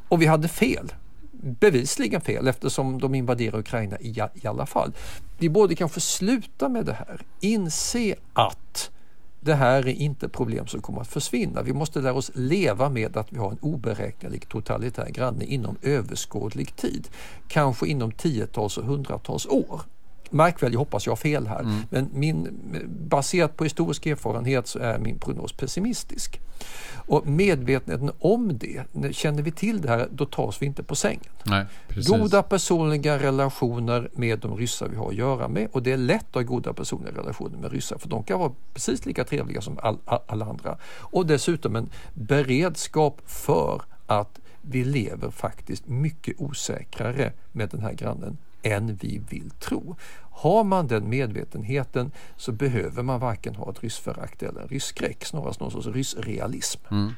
Och 0.07 0.21
vi 0.21 0.25
hade 0.25 0.47
fel. 0.47 0.93
Bevisligen 1.31 2.21
fel 2.21 2.47
eftersom 2.47 2.99
de 2.99 3.15
invaderar 3.15 3.59
Ukraina 3.59 3.99
i, 3.99 4.21
i 4.33 4.47
alla 4.47 4.65
fall. 4.65 4.91
Vi 5.37 5.49
borde 5.49 5.75
kanske 5.75 5.99
sluta 5.99 6.69
med 6.69 6.85
det 6.85 6.93
här. 6.93 7.21
Inse 7.39 8.15
att 8.33 8.91
det 9.43 9.53
här 9.53 9.87
är 9.87 9.93
inte 9.93 10.29
problem 10.29 10.67
som 10.67 10.81
kommer 10.81 11.01
att 11.01 11.07
försvinna. 11.07 11.61
Vi 11.61 11.73
måste 11.73 12.01
lära 12.01 12.13
oss 12.13 12.31
leva 12.35 12.89
med 12.89 13.17
att 13.17 13.33
vi 13.33 13.37
har 13.37 13.51
en 13.51 13.57
oberäknelig 13.61 14.49
totalitär 14.49 15.09
granne 15.09 15.45
inom 15.45 15.77
överskådlig 15.81 16.75
tid. 16.75 17.07
Kanske 17.47 17.87
inom 17.87 18.11
tiotals 18.11 18.77
och 18.77 18.85
hundratals 18.85 19.45
år. 19.45 19.81
Märk 20.31 20.63
väl, 20.63 20.73
jag 20.73 20.79
hoppas 20.79 21.05
jag 21.05 21.11
har 21.11 21.17
fel 21.17 21.47
här, 21.47 21.59
mm. 21.59 21.81
men 21.89 22.09
min, 22.13 22.59
baserat 23.09 23.57
på 23.57 23.63
historisk 23.63 24.05
erfarenhet 24.05 24.67
så 24.67 24.79
är 24.79 24.99
min 24.99 25.19
prognos 25.19 25.53
pessimistisk. 25.53 26.39
Och 26.93 27.27
medvetenheten 27.27 28.11
om 28.19 28.57
det, 28.57 28.83
känner 29.15 29.41
vi 29.41 29.51
till 29.51 29.81
det 29.81 29.89
här, 29.89 30.07
då 30.11 30.25
tas 30.25 30.61
vi 30.61 30.65
inte 30.65 30.83
på 30.83 30.95
sängen. 30.95 31.31
Nej, 31.43 31.65
goda 32.07 32.43
personliga 32.43 33.19
relationer 33.19 34.09
med 34.13 34.39
de 34.39 34.57
ryssar 34.57 34.87
vi 34.87 34.95
har 34.95 35.07
att 35.07 35.15
göra 35.15 35.47
med 35.47 35.67
och 35.71 35.83
det 35.83 35.91
är 35.91 35.97
lätt 35.97 36.27
att 36.29 36.35
ha 36.35 36.41
goda 36.41 36.73
personliga 36.73 37.17
relationer 37.17 37.57
med 37.57 37.71
ryssar 37.71 37.97
för 37.97 38.09
de 38.09 38.23
kan 38.23 38.39
vara 38.39 38.51
precis 38.73 39.05
lika 39.05 39.23
trevliga 39.23 39.61
som 39.61 39.79
all, 39.81 39.97
alla 40.05 40.45
andra. 40.45 40.77
Och 40.97 41.25
dessutom 41.25 41.75
en 41.75 41.89
beredskap 42.13 43.21
för 43.25 43.81
att 44.07 44.39
vi 44.61 44.83
lever 44.83 45.29
faktiskt 45.31 45.87
mycket 45.87 46.35
osäkrare 46.41 47.33
med 47.51 47.69
den 47.69 47.81
här 47.81 47.93
grannen 47.93 48.37
än 48.61 48.95
vi 48.95 49.21
vill 49.29 49.49
tro. 49.49 49.95
Har 50.31 50.63
man 50.63 50.87
den 50.87 51.09
medvetenheten 51.09 52.11
så 52.37 52.51
behöver 52.51 53.03
man 53.03 53.19
varken 53.19 53.55
ha 53.55 53.71
ett 53.71 53.83
ryssförakt 53.83 54.43
eller 54.43 54.61
en 54.61 54.67
rysskräck, 54.67 55.25
snarast 55.25 55.59
någon 55.59 55.71
sorts 55.71 55.87
ryssrealism. 55.87 56.79
Mm. 56.91 57.11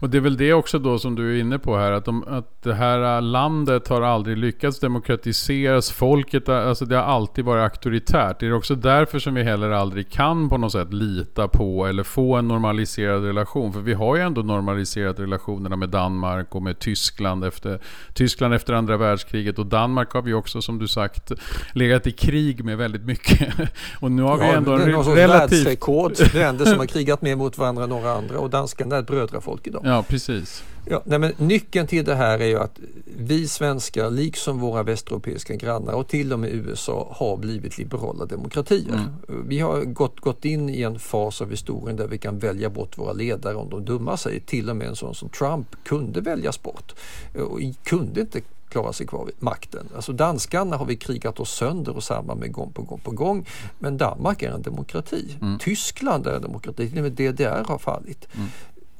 Och 0.00 0.10
det 0.10 0.16
är 0.16 0.20
väl 0.20 0.36
det 0.36 0.52
också 0.52 0.78
då 0.78 0.98
som 0.98 1.14
du 1.14 1.36
är 1.36 1.40
inne 1.40 1.58
på 1.58 1.76
här, 1.76 1.92
att, 1.92 2.04
de, 2.04 2.24
att 2.28 2.62
det 2.62 2.74
här 2.74 3.20
landet 3.20 3.88
har 3.88 4.02
aldrig 4.02 4.36
lyckats 4.36 4.80
demokratiseras. 4.80 5.90
Folket, 5.90 6.48
alltså 6.48 6.84
det 6.84 6.96
har 6.96 7.02
alltid 7.02 7.44
varit 7.44 7.62
auktoritärt. 7.62 8.40
Det 8.40 8.46
är 8.46 8.52
också 8.52 8.74
därför 8.74 9.18
som 9.18 9.34
vi 9.34 9.42
heller 9.42 9.70
aldrig 9.70 10.10
kan 10.10 10.48
på 10.48 10.58
något 10.58 10.72
sätt 10.72 10.92
lita 10.92 11.48
på 11.48 11.86
eller 11.86 12.02
få 12.02 12.36
en 12.36 12.48
normaliserad 12.48 13.24
relation. 13.24 13.72
För 13.72 13.80
vi 13.80 13.94
har 13.94 14.16
ju 14.16 14.22
ändå 14.22 14.42
normaliserat 14.42 15.18
relationerna 15.18 15.76
med 15.76 15.88
Danmark 15.88 16.54
och 16.54 16.62
med 16.62 16.78
Tyskland 16.78 17.44
efter, 17.44 17.80
Tyskland 18.14 18.54
efter 18.54 18.72
andra 18.72 18.96
världskriget. 18.96 19.58
Och 19.58 19.66
Danmark 19.66 20.12
har 20.12 20.22
vi 20.22 20.34
också 20.34 20.62
som 20.62 20.78
du 20.78 20.88
sagt 20.88 21.32
legat 21.72 22.06
i 22.06 22.12
krig 22.12 22.64
med 22.64 22.78
väldigt 22.78 23.04
mycket. 23.04 23.54
och 24.00 24.12
nu 24.12 24.22
har 24.22 24.38
ja, 24.38 24.44
vi 24.44 24.50
ändå 24.50 24.72
en 24.72 24.80
relativt... 24.80 25.18
världsrekord. 25.18 26.12
Länder 26.34 26.64
som 26.64 26.78
har 26.78 26.86
krigat 26.86 27.22
mer 27.22 27.36
mot 27.36 27.58
varandra 27.58 27.84
än 27.84 27.90
några 27.90 28.12
andra 28.12 28.38
och 28.38 28.50
danskarna 28.50 28.96
är 28.96 29.00
ett 29.00 29.06
brödrafolk 29.06 29.51
folk 29.52 29.66
idag. 29.66 29.82
Ja, 29.84 30.04
precis. 30.08 30.64
Ja, 30.86 31.02
nej, 31.04 31.18
men 31.18 31.32
nyckeln 31.38 31.86
till 31.86 32.04
det 32.04 32.14
här 32.14 32.38
är 32.38 32.46
ju 32.46 32.58
att 32.58 32.78
vi 33.18 33.48
svenskar, 33.48 34.10
liksom 34.10 34.58
våra 34.58 34.82
västeuropeiska 34.82 35.54
grannar 35.54 35.92
och 35.92 36.08
till 36.08 36.32
och 36.32 36.38
med 36.38 36.50
USA, 36.50 37.16
har 37.16 37.36
blivit 37.36 37.78
liberala 37.78 38.26
demokratier. 38.26 38.94
Mm. 38.94 39.48
Vi 39.48 39.58
har 39.58 39.84
gått, 39.84 40.20
gått 40.20 40.44
in 40.44 40.70
i 40.70 40.82
en 40.82 40.98
fas 40.98 41.40
av 41.40 41.50
historien 41.50 41.96
där 41.96 42.06
vi 42.06 42.18
kan 42.18 42.38
välja 42.38 42.70
bort 42.70 42.98
våra 42.98 43.12
ledare 43.12 43.54
om 43.54 43.70
de 43.70 43.84
dummar 43.84 44.16
sig. 44.16 44.40
Till 44.40 44.70
och 44.70 44.76
med 44.76 44.88
en 44.88 44.96
sån 44.96 45.14
som 45.14 45.28
Trump 45.28 45.76
kunde 45.84 46.20
väljas 46.20 46.62
bort 46.62 46.94
och 47.34 47.60
kunde 47.84 48.20
inte 48.20 48.40
klara 48.72 48.92
sig 48.92 49.06
kvar 49.06 49.24
vid 49.24 49.34
makten. 49.38 49.88
Alltså 49.96 50.12
danskarna 50.12 50.76
har 50.76 50.86
vi 50.86 50.96
krigat 50.96 51.40
oss 51.40 51.50
sönder 51.50 51.96
och 51.96 52.04
samman 52.04 52.38
med 52.38 52.52
gång 52.52 52.72
på 52.72 52.82
gång 52.82 53.00
på 53.00 53.10
gång. 53.10 53.46
Men 53.78 53.96
Danmark 53.96 54.42
är 54.42 54.50
en 54.50 54.62
demokrati. 54.62 55.38
Mm. 55.40 55.58
Tyskland 55.58 56.26
är 56.26 56.34
en 56.34 56.42
demokrati, 56.42 56.88
till 56.88 56.98
och 56.98 57.04
med 57.04 57.12
DDR 57.12 57.64
har 57.64 57.78
fallit. 57.78 58.28
Mm. 58.34 58.48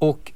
Och 0.03 0.31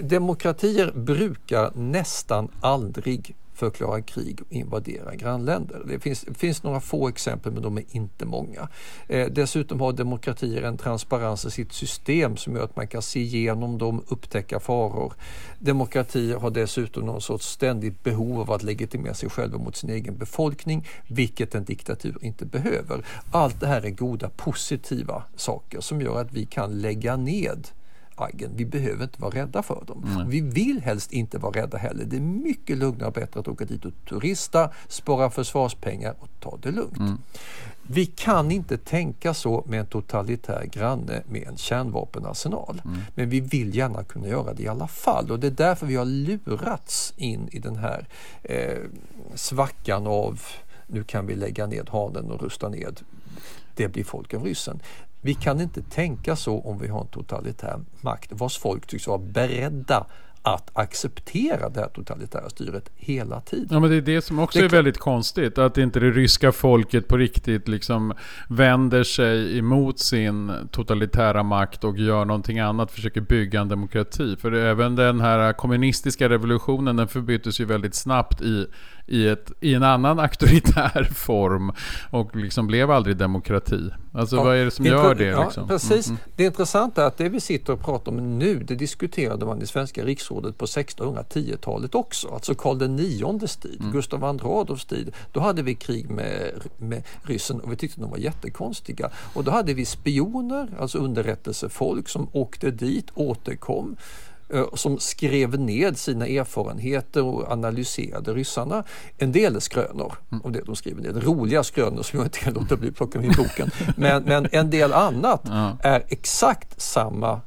demokratier 0.00 0.92
brukar 0.94 1.72
nästan 1.74 2.48
aldrig 2.60 3.34
förklara 3.54 4.02
krig 4.02 4.40
och 4.40 4.52
invadera 4.52 5.14
grannländer. 5.14 5.82
Det 5.86 5.98
finns, 5.98 6.24
finns 6.34 6.62
några 6.62 6.80
få 6.80 7.08
exempel 7.08 7.52
men 7.52 7.62
de 7.62 7.78
är 7.78 7.84
inte 7.90 8.26
många. 8.26 8.68
Eh, 9.08 9.26
dessutom 9.26 9.80
har 9.80 9.92
demokratier 9.92 10.62
en 10.62 10.76
transparens 10.78 11.44
i 11.44 11.50
sitt 11.50 11.72
system 11.72 12.36
som 12.36 12.56
gör 12.56 12.64
att 12.64 12.76
man 12.76 12.86
kan 12.86 13.02
se 13.02 13.20
igenom 13.20 13.78
dem, 13.78 14.04
upptäcka 14.08 14.60
faror. 14.60 15.12
Demokratier 15.58 16.36
har 16.36 16.50
dessutom 16.50 17.06
någon 17.06 17.20
sorts 17.20 17.46
ständigt 17.46 18.02
behov 18.02 18.40
av 18.40 18.50
att 18.50 18.62
legitimera 18.62 19.14
sig 19.14 19.30
själva 19.30 19.58
mot 19.58 19.76
sin 19.76 19.90
egen 19.90 20.18
befolkning, 20.18 20.88
vilket 21.06 21.54
en 21.54 21.64
diktatur 21.64 22.18
inte 22.20 22.44
behöver. 22.46 23.04
Allt 23.30 23.60
det 23.60 23.66
här 23.66 23.82
är 23.84 23.90
goda 23.90 24.28
positiva 24.28 25.22
saker 25.36 25.80
som 25.80 26.00
gör 26.00 26.20
att 26.20 26.32
vi 26.32 26.46
kan 26.46 26.80
lägga 26.80 27.16
ned 27.16 27.68
aggen. 28.24 28.50
Vi 28.54 28.64
behöver 28.64 29.04
inte 29.04 29.20
vara 29.20 29.34
rädda 29.34 29.62
för 29.62 29.84
dem. 29.86 30.04
Mm. 30.14 30.30
Vi 30.30 30.40
vill 30.40 30.80
helst 30.80 31.12
inte 31.12 31.38
vara 31.38 31.62
rädda 31.62 31.78
heller. 31.78 32.04
Det 32.04 32.16
är 32.16 32.20
mycket 32.20 32.78
lugnare 32.78 33.06
och 33.06 33.12
bättre 33.12 33.40
att 33.40 33.48
åka 33.48 33.64
dit 33.64 33.84
och 33.84 33.92
turista, 34.08 34.70
spara 34.88 35.30
försvarspengar 35.30 36.14
och 36.18 36.28
ta 36.40 36.58
det 36.62 36.70
lugnt. 36.70 36.98
Mm. 36.98 37.18
Vi 37.90 38.06
kan 38.06 38.50
inte 38.50 38.78
tänka 38.78 39.34
så 39.34 39.64
med 39.66 39.80
en 39.80 39.86
totalitär 39.86 40.64
granne 40.72 41.22
med 41.28 41.48
en 41.48 41.56
kärnvapenarsenal. 41.56 42.82
Mm. 42.84 42.98
Men 43.14 43.30
vi 43.30 43.40
vill 43.40 43.76
gärna 43.76 44.04
kunna 44.04 44.28
göra 44.28 44.54
det 44.54 44.62
i 44.62 44.68
alla 44.68 44.88
fall 44.88 45.30
och 45.30 45.40
det 45.40 45.46
är 45.46 45.50
därför 45.50 45.86
vi 45.86 45.96
har 45.96 46.04
lurats 46.04 47.14
in 47.16 47.48
i 47.52 47.58
den 47.58 47.76
här 47.76 48.06
eh, 48.42 48.78
svackan 49.34 50.06
av 50.06 50.40
nu 50.86 51.04
kan 51.04 51.26
vi 51.26 51.34
lägga 51.34 51.66
ned 51.66 51.88
hanen 51.88 52.30
och 52.30 52.42
rusta 52.42 52.68
ned. 52.68 53.00
Det 53.74 53.88
blir 53.88 54.04
folk 54.04 54.34
av 54.34 54.44
ryssen. 54.44 54.80
Vi 55.20 55.34
kan 55.34 55.60
inte 55.60 55.82
tänka 55.82 56.36
så 56.36 56.60
om 56.60 56.78
vi 56.78 56.88
har 56.88 57.00
en 57.00 57.06
totalitär 57.06 57.80
makt 58.00 58.32
vars 58.32 58.58
folk 58.58 58.86
tycks 58.86 59.06
vara 59.06 59.18
beredda 59.18 60.06
att 60.42 60.70
acceptera 60.72 61.68
det 61.68 61.80
här 61.80 61.88
totalitära 61.88 62.50
styret 62.50 62.90
hela 62.96 63.40
tiden. 63.40 63.68
Ja 63.70 63.80
men 63.80 63.90
det 63.90 63.96
är 63.96 64.00
det 64.00 64.22
som 64.22 64.38
också 64.38 64.58
det 64.58 64.64
är 64.64 64.68
väldigt 64.68 64.98
konstigt. 64.98 65.58
Att 65.58 65.78
inte 65.78 66.00
det 66.00 66.10
ryska 66.10 66.52
folket 66.52 67.08
på 67.08 67.16
riktigt 67.16 67.68
liksom 67.68 68.14
vänder 68.48 69.04
sig 69.04 69.58
emot 69.58 69.98
sin 69.98 70.52
totalitära 70.70 71.42
makt 71.42 71.84
och 71.84 71.98
gör 71.98 72.24
någonting 72.24 72.58
annat, 72.58 72.90
försöker 72.90 73.20
bygga 73.20 73.60
en 73.60 73.68
demokrati. 73.68 74.36
För 74.36 74.52
även 74.52 74.96
den 74.96 75.20
här 75.20 75.52
kommunistiska 75.52 76.28
revolutionen 76.28 76.96
den 76.96 77.08
förbyttes 77.08 77.60
ju 77.60 77.64
väldigt 77.64 77.94
snabbt 77.94 78.40
i 78.42 78.66
i, 79.08 79.28
ett, 79.28 79.52
i 79.60 79.74
en 79.74 79.82
annan 79.82 80.18
auktoritär 80.18 81.08
form 81.14 81.72
och 82.10 82.36
liksom 82.36 82.66
blev 82.66 82.90
aldrig 82.90 83.16
demokrati. 83.16 83.90
Alltså 84.12 84.36
ja, 84.36 84.44
vad 84.44 84.56
är 84.56 84.64
det 84.64 84.70
som 84.70 84.84
gör 84.84 85.14
det? 85.14 85.24
Ja, 85.24 85.44
liksom? 85.44 85.68
Precis. 85.68 86.06
Mm, 86.06 86.18
mm. 86.20 86.32
Det 86.36 86.44
intressanta 86.44 87.02
är 87.02 87.06
att 87.06 87.16
det 87.16 87.28
vi 87.28 87.40
sitter 87.40 87.72
och 87.72 87.80
pratar 87.80 88.12
om 88.12 88.38
nu, 88.38 88.58
det 88.58 88.74
diskuterade 88.74 89.46
man 89.46 89.62
i 89.62 89.66
Svenska 89.66 90.04
riksrådet 90.04 90.58
på 90.58 90.66
1610-talet 90.66 91.94
också. 91.94 92.28
Alltså 92.28 92.54
Karl 92.54 93.00
IXs 93.00 93.56
tid, 93.56 93.80
mm. 93.80 93.92
Gustav 93.92 94.38
II 94.42 94.50
Adolfs 94.50 94.84
tid. 94.84 95.14
Då 95.32 95.40
hade 95.40 95.62
vi 95.62 95.74
krig 95.74 96.10
med, 96.10 96.52
med 96.76 97.02
ryssen 97.22 97.60
och 97.60 97.72
vi 97.72 97.76
tyckte 97.76 98.00
de 98.00 98.10
var 98.10 98.18
jättekonstiga. 98.18 99.10
Och 99.34 99.44
då 99.44 99.50
hade 99.50 99.74
vi 99.74 99.84
spioner, 99.84 100.68
alltså 100.80 100.98
underrättelsefolk 100.98 102.08
som 102.08 102.28
åkte 102.32 102.70
dit, 102.70 103.10
återkom 103.14 103.96
som 104.74 104.98
skrev 104.98 105.60
ned 105.60 105.98
sina 105.98 106.26
erfarenheter 106.26 107.24
och 107.24 107.52
analyserade 107.52 108.34
ryssarna. 108.34 108.84
En 109.18 109.32
del 109.32 109.60
skrönor 109.60 110.14
mm. 110.32 110.44
av 110.44 110.52
det 110.52 110.60
de 110.60 110.76
skriver 110.76 111.02
ned, 111.02 111.24
roliga 111.24 111.64
skrönor 111.64 112.02
som 112.02 112.18
jag 112.18 112.26
inte 112.26 112.38
kan 112.38 112.54
låta 112.54 112.76
bli 112.76 112.88
att 112.88 112.96
plocka 112.96 113.18
in 113.18 113.24
i 113.24 113.36
boken. 113.36 113.70
Men, 113.96 114.22
men 114.22 114.48
en 114.52 114.70
del 114.70 114.92
annat 114.92 115.48
är 115.82 116.04
exakt 116.08 116.80
samma 116.80 117.40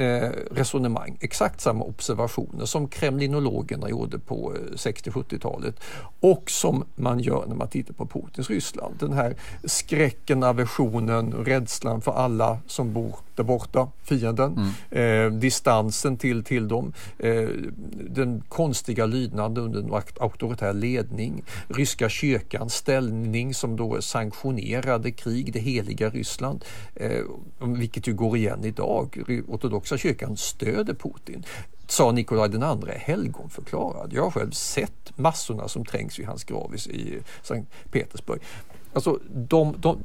eh, 0.00 0.30
resonemang, 0.50 1.16
exakt 1.20 1.60
samma 1.60 1.84
observationer 1.84 2.64
som 2.64 2.88
kremlinologerna 2.88 3.88
gjorde 3.88 4.18
på 4.18 4.54
60-70-talet 4.74 5.74
eh, 5.80 6.30
och 6.30 6.50
som 6.50 6.84
man 6.94 7.20
gör 7.20 7.44
när 7.46 7.54
man 7.54 7.68
tittar 7.68 7.94
på 7.94 8.06
Putins 8.06 8.50
Ryssland. 8.50 8.94
Den 8.98 9.12
här 9.12 9.36
skräcken, 9.64 10.42
aversionen, 10.42 11.32
rädslan 11.32 12.00
för 12.00 12.12
alla 12.12 12.58
som 12.66 12.92
bor 12.92 13.16
där 13.40 13.44
borta, 13.44 13.88
fienden, 14.02 14.72
mm. 14.90 15.32
eh, 15.32 15.38
distansen 15.38 16.16
till, 16.16 16.44
till 16.44 16.68
dem, 16.68 16.92
eh, 17.18 17.48
den 18.10 18.42
konstiga 18.48 19.06
lydnaden 19.06 19.64
under 19.64 19.80
en 19.80 20.02
auktoritär 20.20 20.72
ledning, 20.72 21.42
ryska 21.68 22.08
kyrkans 22.08 22.74
ställning 22.74 23.54
som 23.54 23.76
då 23.76 24.02
sanktionerade 24.02 25.10
krig, 25.10 25.52
det 25.52 25.58
heliga 25.58 26.10
Ryssland, 26.10 26.64
eh, 26.94 27.22
vilket 27.58 28.06
ju 28.06 28.14
går 28.14 28.36
igen 28.36 28.64
idag. 28.64 29.22
Ortodoxa 29.48 29.98
kyrkan 29.98 30.36
stöder 30.36 30.94
Putin 30.94 31.44
sa 31.86 32.12
Nikolaj 32.12 32.48
den 32.48 32.62
andre 32.62 32.92
helgonförklarad. 32.96 34.12
Jag 34.12 34.22
har 34.22 34.30
själv 34.30 34.50
sett 34.50 35.12
massorna 35.16 35.68
som 35.68 35.84
trängs 35.84 36.18
vid 36.18 36.26
hans 36.26 36.44
grav 36.44 36.74
i 36.74 37.18
Sankt 37.42 37.72
Petersburg. 37.90 38.40
Alltså 38.92 39.18
de, 39.28 39.74
de, 39.78 39.98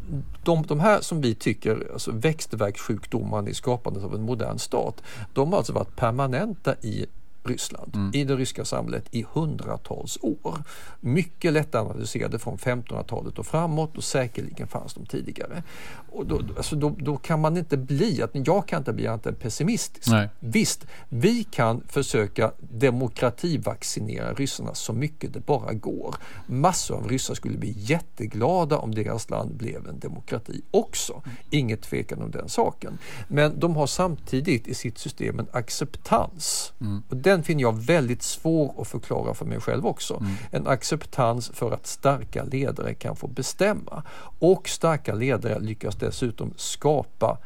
de, 0.43 0.63
de 0.67 0.79
här 0.79 1.01
som 1.01 1.21
vi 1.21 1.35
tycker, 1.35 1.89
alltså 1.93 2.11
växtverkssjukdomarna 2.11 3.49
i 3.49 3.53
skapandet 3.53 4.03
av 4.03 4.15
en 4.15 4.21
modern 4.21 4.59
stat, 4.59 5.01
de 5.33 5.51
har 5.51 5.57
alltså 5.57 5.73
varit 5.73 5.95
permanenta 5.95 6.75
i 6.81 7.05
Ryssland, 7.45 7.95
mm. 7.95 8.12
i 8.13 8.23
det 8.23 8.36
ryska 8.36 8.65
samhället 8.65 9.05
i 9.12 9.25
hundratals 9.34 10.17
år. 10.21 10.63
Mycket 10.99 11.53
lättanalyserade 11.53 12.39
från 12.39 12.58
1500-talet 12.58 13.39
och 13.39 13.45
framåt 13.45 13.97
och 13.97 14.03
säkerligen 14.03 14.67
fanns 14.67 14.93
de 14.93 15.05
tidigare. 15.05 15.63
Och 16.12 16.25
då, 16.25 16.41
alltså 16.58 16.75
då, 16.75 16.95
då, 16.97 17.17
kan 17.17 17.41
man 17.41 17.58
inte 17.58 17.77
bli, 17.77 18.21
att 18.21 18.31
jag 18.34 18.67
kan 18.67 18.77
inte 18.77 18.93
bli 18.93 19.08
annat 19.08 19.25
än 19.25 19.36
pessimistisk. 19.36 20.08
Nej. 20.08 20.29
Visst, 20.39 20.86
vi 21.10 21.43
kan 21.43 21.81
försöka 21.88 22.51
demokrativaccinera 22.60 24.34
ryssarna 24.34 24.73
så 24.73 24.93
mycket 24.93 25.34
det 25.34 25.45
bara 25.45 25.73
går. 25.73 26.15
Massor 26.47 26.95
av 26.95 27.08
ryssar 27.08 27.34
skulle 27.34 27.58
bli 27.58 27.73
jätteglada 27.77 28.77
om 28.77 28.95
deras 28.95 29.29
land 29.29 29.55
blev 29.55 29.88
en 29.88 29.99
demokrati 29.99 30.62
också. 30.71 31.21
Inget 31.49 31.81
tvekan 31.81 32.21
om 32.21 32.31
den 32.31 32.49
saken. 32.49 32.97
Men 33.27 33.60
de 33.60 33.75
har 33.75 33.88
samtidigt 33.88 34.67
i 34.67 34.73
sitt 34.73 34.97
system 34.97 35.39
en 35.39 35.47
acceptans. 35.51 36.73
Mm. 36.81 37.03
Och 37.10 37.17
den 37.17 37.34
finner 37.43 37.61
jag 37.61 37.83
väldigt 37.83 38.23
svår 38.23 38.73
att 38.81 38.87
förklara 38.87 39.33
för 39.33 39.45
mig 39.45 39.59
själv 39.59 39.85
också. 39.85 40.13
Mm. 40.13 40.31
En 40.51 40.67
acceptans 40.67 41.51
för 41.53 41.71
att 41.71 41.87
starka 41.87 42.43
ledare 42.43 42.93
kan 42.93 43.15
få 43.15 43.27
bestämma. 43.27 44.03
Och 44.39 44.69
starka 44.69 45.13
ledare 45.13 45.59
lyckas 45.59 45.95
dessutom 45.95 46.53
skapa 46.55 47.37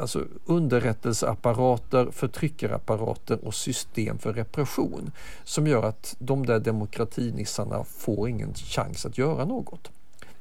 alltså 0.00 0.24
underrättelseapparater, 0.46 2.08
förtryckarapparater 2.12 3.44
och 3.44 3.54
system 3.54 4.18
för 4.18 4.32
repression 4.32 5.10
som 5.44 5.66
gör 5.66 5.82
att 5.82 6.16
de 6.18 6.46
där 6.46 6.58
demokratinissarna 6.58 7.84
får 7.84 8.28
ingen 8.28 8.54
chans 8.54 9.06
att 9.06 9.18
göra 9.18 9.44
något. 9.44 9.90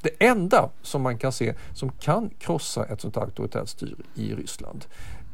Det 0.02 0.26
enda 0.26 0.70
som 0.82 1.02
man 1.02 1.18
kan 1.18 1.32
se 1.32 1.54
som 1.74 1.90
kan 1.90 2.30
krossa 2.40 2.86
ett 2.86 3.02
sånt 3.02 3.18
auktoritärt 3.18 3.70
styre 3.70 4.04
i 4.16 4.36
Ryssland 4.36 4.86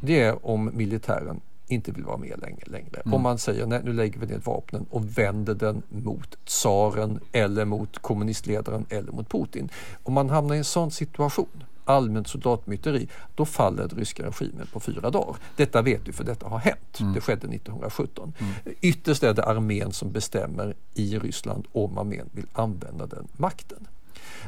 det 0.05 0.21
är 0.21 0.45
om 0.45 0.71
militären 0.73 1.41
inte 1.73 1.91
vill 1.91 2.03
vara 2.03 2.17
med 2.17 2.39
längre. 2.41 2.65
längre. 2.65 3.01
Mm. 3.05 3.13
Om 3.13 3.21
man 3.21 3.37
säger 3.37 3.65
nej, 3.65 3.81
nu 3.83 3.93
lägger 3.93 4.19
vi 4.19 4.25
ner 4.25 4.41
vapnen 4.43 4.85
och 4.89 5.17
vänder 5.17 5.53
den 5.53 5.81
mot 5.89 6.45
tsaren 6.45 7.19
eller 7.31 7.65
mot 7.65 7.99
kommunistledaren 7.99 8.85
eller 8.89 9.11
mot 9.11 9.29
Putin. 9.29 9.69
Om 10.03 10.13
man 10.13 10.29
hamnar 10.29 10.55
i 10.55 10.57
en 10.57 10.63
sån 10.63 10.91
situation 10.91 11.63
allmänt 11.85 12.27
soldatmyteri, 12.27 13.07
då 13.35 13.45
faller 13.45 13.87
den 13.87 13.97
ryska 13.97 14.23
regimen 14.23 14.67
på 14.73 14.79
fyra 14.79 15.09
dagar. 15.09 15.35
Detta 15.55 15.81
vet 15.81 16.07
vi 16.07 16.11
för 16.11 16.23
detta 16.23 16.47
har 16.47 16.59
hänt. 16.59 16.99
Mm. 16.99 17.13
Det 17.13 17.21
skedde 17.21 17.47
1917. 17.47 18.33
Mm. 18.39 18.53
Ytterst 18.81 19.23
är 19.23 19.33
det 19.33 19.43
armén 19.43 19.91
som 19.91 20.11
bestämmer 20.11 20.75
i 20.93 21.19
Ryssland 21.19 21.67
om 21.71 21.97
armén 21.97 22.29
vill 22.31 22.45
använda 22.53 23.07
den 23.07 23.27
makten. 23.37 23.87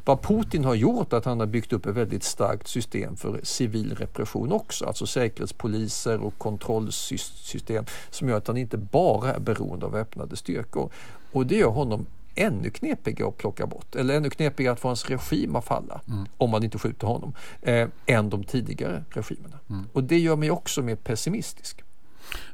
Vad 0.06 0.22
Putin 0.22 0.66
har 0.66 0.76
gjort 0.76 1.14
är 1.14 1.18
att 1.18 1.26
han 1.26 1.40
har 1.40 1.48
byggt 1.48 1.74
upp 1.74 1.86
ett 1.86 1.96
väldigt 1.96 2.24
starkt 2.24 2.68
system 2.68 3.16
för 3.16 3.40
civil 3.44 3.96
repression 3.96 4.52
också, 4.52 4.86
alltså 4.86 5.08
säkerhetspoliser 5.08 6.20
och 6.20 6.38
kontrollsystem 6.38 7.86
som 8.10 8.30
gör 8.30 8.38
att 8.38 8.48
han 8.48 8.58
inte 8.58 8.78
bara 8.78 9.34
är 9.34 9.40
beroende 9.40 9.86
av 9.86 9.92
väpnade 9.92 10.36
styrkor. 10.36 10.92
Och 11.32 11.46
det 11.46 11.56
gör 11.56 11.70
honom 11.70 12.06
ännu 12.36 12.70
knepigare 12.70 13.30
att 13.30 13.38
plocka 13.38 13.68
bort, 13.68 13.96
eller 13.96 14.18
ännu 14.18 14.30
knepigare 14.30 14.74
att 14.74 14.80
få 14.80 14.88
hans 14.88 15.10
regim 15.10 15.56
att 15.56 15.66
falla, 15.66 16.02
mm. 16.08 16.26
om 16.38 16.50
man 16.50 16.64
inte 16.64 16.78
skjuter 16.78 17.08
honom, 17.08 17.34
eh, 17.62 17.88
än 18.06 18.30
de 18.30 18.44
tidigare 18.44 19.04
regimerna. 19.10 19.60
Mm. 19.70 19.86
Och 19.94 20.04
det 20.04 20.20
gör 20.20 20.36
mig 20.36 20.52
också 20.52 20.82
mer 20.82 20.96
pessimistisk. 20.96 21.85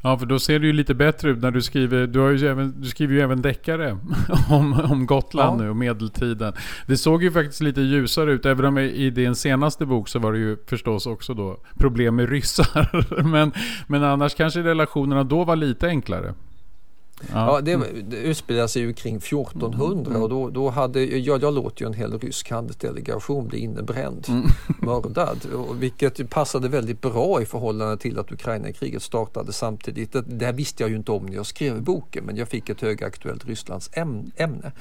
Ja, 0.01 0.17
för 0.17 0.25
då 0.25 0.39
ser 0.39 0.59
det 0.59 0.67
ju 0.67 0.73
lite 0.73 0.93
bättre 0.93 1.29
ut 1.29 1.41
när 1.41 1.51
du 1.51 1.61
skriver. 1.61 2.07
Du, 2.07 2.19
har 2.19 2.29
ju 2.29 2.47
även, 2.47 2.81
du 2.81 2.87
skriver 2.87 3.13
ju 3.13 3.21
även 3.21 3.41
deckare 3.41 3.97
om, 4.49 4.73
om 4.91 5.05
Gotland 5.05 5.61
ja. 5.61 5.63
nu 5.63 5.69
och 5.69 5.75
medeltiden. 5.75 6.53
Det 6.87 6.97
såg 6.97 7.23
ju 7.23 7.31
faktiskt 7.31 7.61
lite 7.61 7.81
ljusare 7.81 8.31
ut. 8.31 8.45
Även 8.45 8.65
om 8.65 8.77
i 8.77 9.09
din 9.09 9.35
senaste 9.35 9.85
bok 9.85 10.09
så 10.09 10.19
var 10.19 10.33
det 10.33 10.39
ju 10.39 10.57
förstås 10.67 11.05
också 11.05 11.33
då 11.33 11.57
problem 11.77 12.15
med 12.15 12.29
ryssar. 12.29 13.23
men, 13.23 13.51
men 13.87 14.03
annars 14.03 14.35
kanske 14.35 14.63
relationerna 14.63 15.23
då 15.23 15.43
var 15.43 15.55
lite 15.55 15.87
enklare. 15.87 16.33
Ja, 17.33 17.61
det, 17.61 17.79
det 18.09 18.17
utspelar 18.17 18.67
sig 18.67 18.81
ju 18.81 18.93
kring 18.93 19.15
1400 19.15 20.11
mm. 20.11 20.23
och 20.23 20.29
då, 20.29 20.49
då 20.49 20.69
hade, 20.69 21.05
ja, 21.05 21.37
jag 21.41 21.53
låter 21.53 21.81
ju 21.81 21.87
en 21.87 21.93
hel 21.93 22.19
rysk 22.19 22.49
handelsdelegation 22.51 23.47
bli 23.47 23.59
innebränd, 23.59 24.25
mm. 24.29 24.47
mördad. 24.81 25.37
Vilket 25.73 26.29
passade 26.29 26.69
väldigt 26.69 27.01
bra 27.01 27.41
i 27.41 27.45
förhållande 27.45 27.97
till 27.97 28.19
att 28.19 28.31
Ukraina-kriget 28.31 29.03
startade 29.03 29.53
samtidigt. 29.53 30.11
Det, 30.11 30.21
det 30.21 30.45
här 30.45 30.53
visste 30.53 30.83
jag 30.83 30.89
ju 30.89 30.95
inte 30.95 31.11
om 31.11 31.25
när 31.25 31.35
jag 31.35 31.45
skrev 31.45 31.81
boken 31.81 32.23
men 32.25 32.35
jag 32.35 32.47
fick 32.47 32.69
ett 32.69 32.81
högaktuellt 32.81 33.45
Rysslands 33.45 33.89
ämne. 33.93 34.71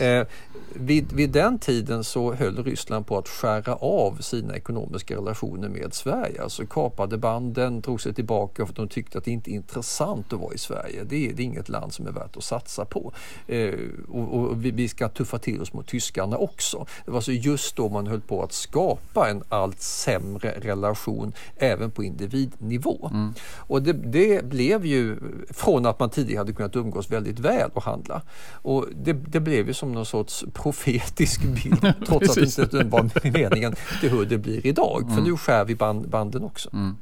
Eh, 0.00 0.26
vid, 0.74 1.12
vid 1.12 1.30
den 1.30 1.58
tiden 1.58 2.04
så 2.04 2.34
höll 2.34 2.64
Ryssland 2.64 3.06
på 3.06 3.18
att 3.18 3.28
skära 3.28 3.74
av 3.74 4.16
sina 4.20 4.56
ekonomiska 4.56 5.16
relationer 5.16 5.68
med 5.68 5.94
Sverige. 5.94 6.42
Alltså 6.42 6.66
kapade 6.66 7.18
banden, 7.18 7.80
drog 7.80 8.00
sig 8.00 8.14
tillbaka 8.14 8.66
för 8.66 8.72
att 8.72 8.76
de 8.76 8.88
tyckte 8.88 9.18
att 9.18 9.24
det 9.24 9.30
inte 9.30 9.50
är 9.50 9.54
intressant 9.54 10.32
att 10.32 10.40
vara 10.40 10.54
i 10.54 10.58
Sverige. 10.58 11.04
Det 11.04 11.28
det 11.32 11.42
är 11.42 11.44
inget 11.44 11.68
land 11.68 11.87
land 11.88 11.92
som 11.92 12.06
är 12.06 12.12
värt 12.12 12.36
att 12.36 12.44
satsa 12.44 12.84
på. 12.84 13.12
Eh, 13.46 13.74
och, 14.08 14.34
och 14.34 14.64
vi, 14.64 14.70
vi, 14.70 14.88
ska 14.88 15.08
tuffa 15.08 15.38
till 15.38 15.62
oss 15.62 15.72
mot 15.72 15.86
tyskarna 15.86 16.36
också. 16.36 16.86
Det 17.04 17.10
var 17.10 17.18
alltså 17.18 17.32
just 17.32 17.76
då 17.76 17.88
man 17.88 18.06
höll 18.06 18.20
på 18.20 18.42
att 18.42 18.52
skapa 18.52 19.30
en 19.30 19.42
allt 19.48 19.80
sämre 19.80 20.54
relation 20.60 21.32
även 21.56 21.90
på 21.90 22.02
individnivå. 22.02 23.10
Mm. 23.12 23.34
Och 23.68 23.82
det, 23.82 23.92
det, 23.92 24.44
blev 24.44 24.86
ju 24.86 25.16
från 25.50 25.86
att 25.86 26.00
man 26.00 26.10
tidigare 26.10 26.40
hade 26.40 26.52
kunnat 26.52 26.76
umgås 26.76 27.10
väldigt 27.10 27.38
väl 27.38 27.70
och 27.74 27.82
handla. 27.82 28.22
Och 28.62 28.86
det, 29.04 29.12
det 29.12 29.40
blev 29.40 29.66
ju 29.66 29.74
som 29.74 29.92
någon 29.92 30.06
sorts 30.06 30.44
profetisk 30.52 31.42
bild 31.42 31.80
trots 32.06 32.30
att 32.30 32.56
det 32.56 32.62
inte 32.62 32.84
var 32.84 33.10
meningen 33.32 33.74
till 34.00 34.10
hur 34.10 34.26
det 34.26 34.38
blir 34.38 34.66
idag. 34.66 35.02
Mm. 35.02 35.14
För 35.14 35.22
nu 35.22 35.36
skär 35.36 35.64
vi 35.64 35.74
band, 35.74 36.08
banden 36.08 36.44
också. 36.44 36.70
Mm. 36.72 36.96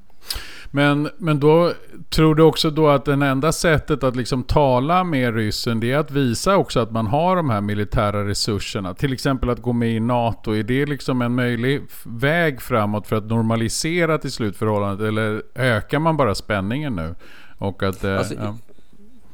Men, 0.70 1.10
men 1.18 1.40
då 1.40 1.72
tror 2.08 2.34
du 2.34 2.42
också 2.42 2.70
då 2.70 2.88
att 2.88 3.04
det 3.04 3.12
enda 3.12 3.52
sättet 3.52 4.04
att 4.04 4.16
liksom 4.16 4.42
tala 4.42 5.04
med 5.04 5.34
ryssen 5.34 5.80
det 5.80 5.92
är 5.92 5.98
att 5.98 6.10
visa 6.10 6.56
också 6.56 6.80
att 6.80 6.90
man 6.90 7.06
har 7.06 7.36
de 7.36 7.50
här 7.50 7.60
militära 7.60 8.28
resurserna. 8.28 8.94
Till 8.94 9.12
exempel 9.12 9.50
att 9.50 9.62
gå 9.62 9.72
med 9.72 9.90
i 9.90 10.00
NATO. 10.00 10.54
Är 10.54 10.62
det 10.62 10.86
liksom 10.86 11.22
en 11.22 11.34
möjlig 11.34 11.82
väg 12.02 12.60
framåt 12.60 13.06
för 13.06 13.16
att 13.16 13.26
normalisera 13.26 14.18
till 14.18 14.32
slut 14.32 14.56
förhållandet? 14.56 15.08
Eller 15.08 15.42
ökar 15.54 15.98
man 15.98 16.16
bara 16.16 16.34
spänningen 16.34 16.96
nu? 16.96 17.14
Och 17.58 17.82
att, 17.82 18.04
eh, 18.04 18.18
alltså, 18.18 18.34
ja. 18.34 18.56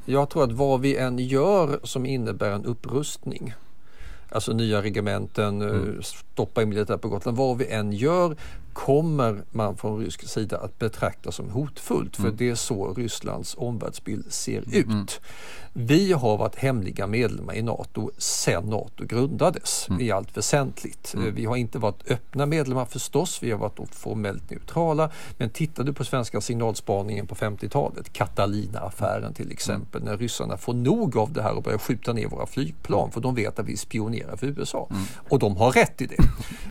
Jag 0.05 0.31
tror 0.31 0.45
att 0.45 0.53
vad 0.53 0.81
vi 0.81 0.97
än 0.97 1.19
gör 1.19 1.81
som 1.83 2.07
innebär 2.07 2.51
en 2.51 2.65
upprustning 2.65 3.55
alltså 4.33 4.53
nya 4.53 4.83
regementen, 4.83 5.63
mm. 5.63 6.03
stoppa 6.03 6.67
militär 6.67 6.97
på 6.97 7.09
Gotland. 7.09 7.37
Vad 7.37 7.59
vi 7.59 7.67
än 7.67 7.93
gör 7.93 8.37
kommer 8.73 9.43
man 9.51 9.77
från 9.77 10.01
rysk 10.01 10.29
sida 10.29 10.59
att 10.59 10.79
betrakta 10.79 11.33
som 11.33 11.51
hotfullt 11.51 12.17
för 12.17 12.25
mm. 12.25 12.37
det 12.37 12.49
är 12.51 12.55
så 12.55 12.95
Rysslands 12.95 13.55
omvärldsbild 13.59 14.33
ser 14.33 14.63
mm. 14.67 15.03
ut. 15.03 15.21
Vi 15.75 16.13
har 16.13 16.37
varit 16.37 16.57
hemliga 16.57 17.07
medlemmar 17.07 17.55
i 17.55 17.63
NATO 17.63 18.11
sedan 18.19 18.65
NATO 18.65 19.05
grundades 19.05 19.89
mm. 19.89 20.01
i 20.01 20.11
allt 20.11 20.37
väsentligt. 20.37 21.15
Mm. 21.15 21.35
Vi 21.35 21.45
har 21.45 21.57
inte 21.57 21.79
varit 21.79 22.11
öppna 22.11 22.47
medlemmar 22.47 22.85
förstås, 22.85 23.43
vi 23.43 23.51
har 23.51 23.59
varit 23.59 23.95
formellt 23.95 24.51
neutrala. 24.51 25.11
Men 25.39 25.51
tittar 25.51 25.85
du 25.85 25.93
på 25.93 26.05
svenska 26.05 26.41
signalspaningen 26.41 27.27
på 27.27 27.35
50-talet, 27.35 28.13
Catalina-affären 28.13 29.35
till 29.35 29.51
exempel, 29.51 30.01
mm. 30.03 30.13
när 30.13 30.19
ryssarna 30.19 30.57
får 30.57 30.75
nog 30.75 31.17
av 31.17 31.33
det 31.33 31.43
här 31.43 31.57
och 31.57 31.63
börjar 31.63 31.79
skjuta 31.79 32.13
ner 32.13 32.29
våra 32.29 32.47
flygplan 32.47 33.11
för 33.11 33.21
de 33.21 33.35
vet 33.35 33.59
att 33.59 33.67
vi 33.67 33.77
spionerar 33.77 34.37
för 34.37 34.47
USA. 34.47 34.87
Mm. 34.91 35.03
Och 35.29 35.39
de 35.39 35.57
har 35.57 35.73
rätt 35.73 36.01
i 36.01 36.07
det. 36.07 36.17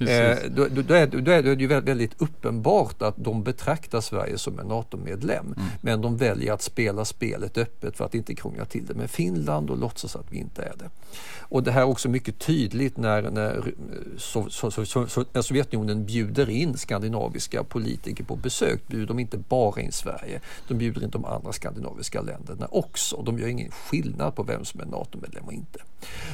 eh, 0.12 0.52
då, 0.52 0.68
då, 0.82 0.94
är, 0.94 1.08
då 1.08 1.32
är 1.32 1.44
det 1.44 1.54
ju 1.54 1.68
väldigt 1.68 1.91
uppenbart 2.18 3.02
att 3.02 3.16
de 3.18 3.44
betraktar 3.44 4.02
Sverige 4.02 4.38
som 4.38 4.60
en 4.60 4.68
NATO-medlem. 4.68 5.46
Mm. 5.46 5.70
Men 5.82 6.02
de 6.02 6.18
väljer 6.18 6.54
att 6.54 6.62
spela 6.62 7.06
spelet 7.06 7.58
öppet 7.58 7.98
för 7.98 8.06
att 8.06 8.16
inte 8.16 8.36
krångla 8.36 8.66
till 8.66 8.86
det 8.86 8.94
med 8.94 9.10
Finland 9.10 9.70
och 9.70 9.78
låtsas 9.78 10.16
att 10.16 10.32
vi 10.32 10.38
inte 10.38 10.62
är 10.62 10.74
det. 10.78 10.90
Och 11.40 11.64
det 11.64 11.72
här 11.72 11.82
är 11.82 11.86
också 11.86 12.10
mycket 12.10 12.40
tydligt 12.40 12.98
när, 12.98 13.22
när, 13.22 13.74
so, 14.18 14.50
so, 14.50 14.86
so, 14.86 15.26
när 15.34 15.42
Sovjetunionen 15.42 16.06
bjuder 16.06 16.50
in 16.50 16.78
skandinaviska 16.78 17.64
politiker 17.64 18.24
på 18.24 18.36
besök. 18.36 18.88
Bjuder 18.88 19.08
de 19.08 19.20
inte 19.20 19.38
bara 19.38 19.82
in 19.82 19.92
Sverige, 19.92 20.42
de 20.68 20.78
bjuder 20.78 21.04
in 21.04 21.10
de 21.10 21.26
andra 21.26 21.54
skandinaviska 21.54 22.22
länderna 22.22 22.68
också. 22.72 23.22
De 23.22 23.40
gör 23.40 23.48
ingen 23.48 23.72
skillnad 23.72 24.36
på 24.36 24.44
vem 24.44 24.66
som 24.66 24.82
är 24.82 24.86
NATO-medlem 24.86 25.44
och 25.46 25.54
inte. 25.54 25.80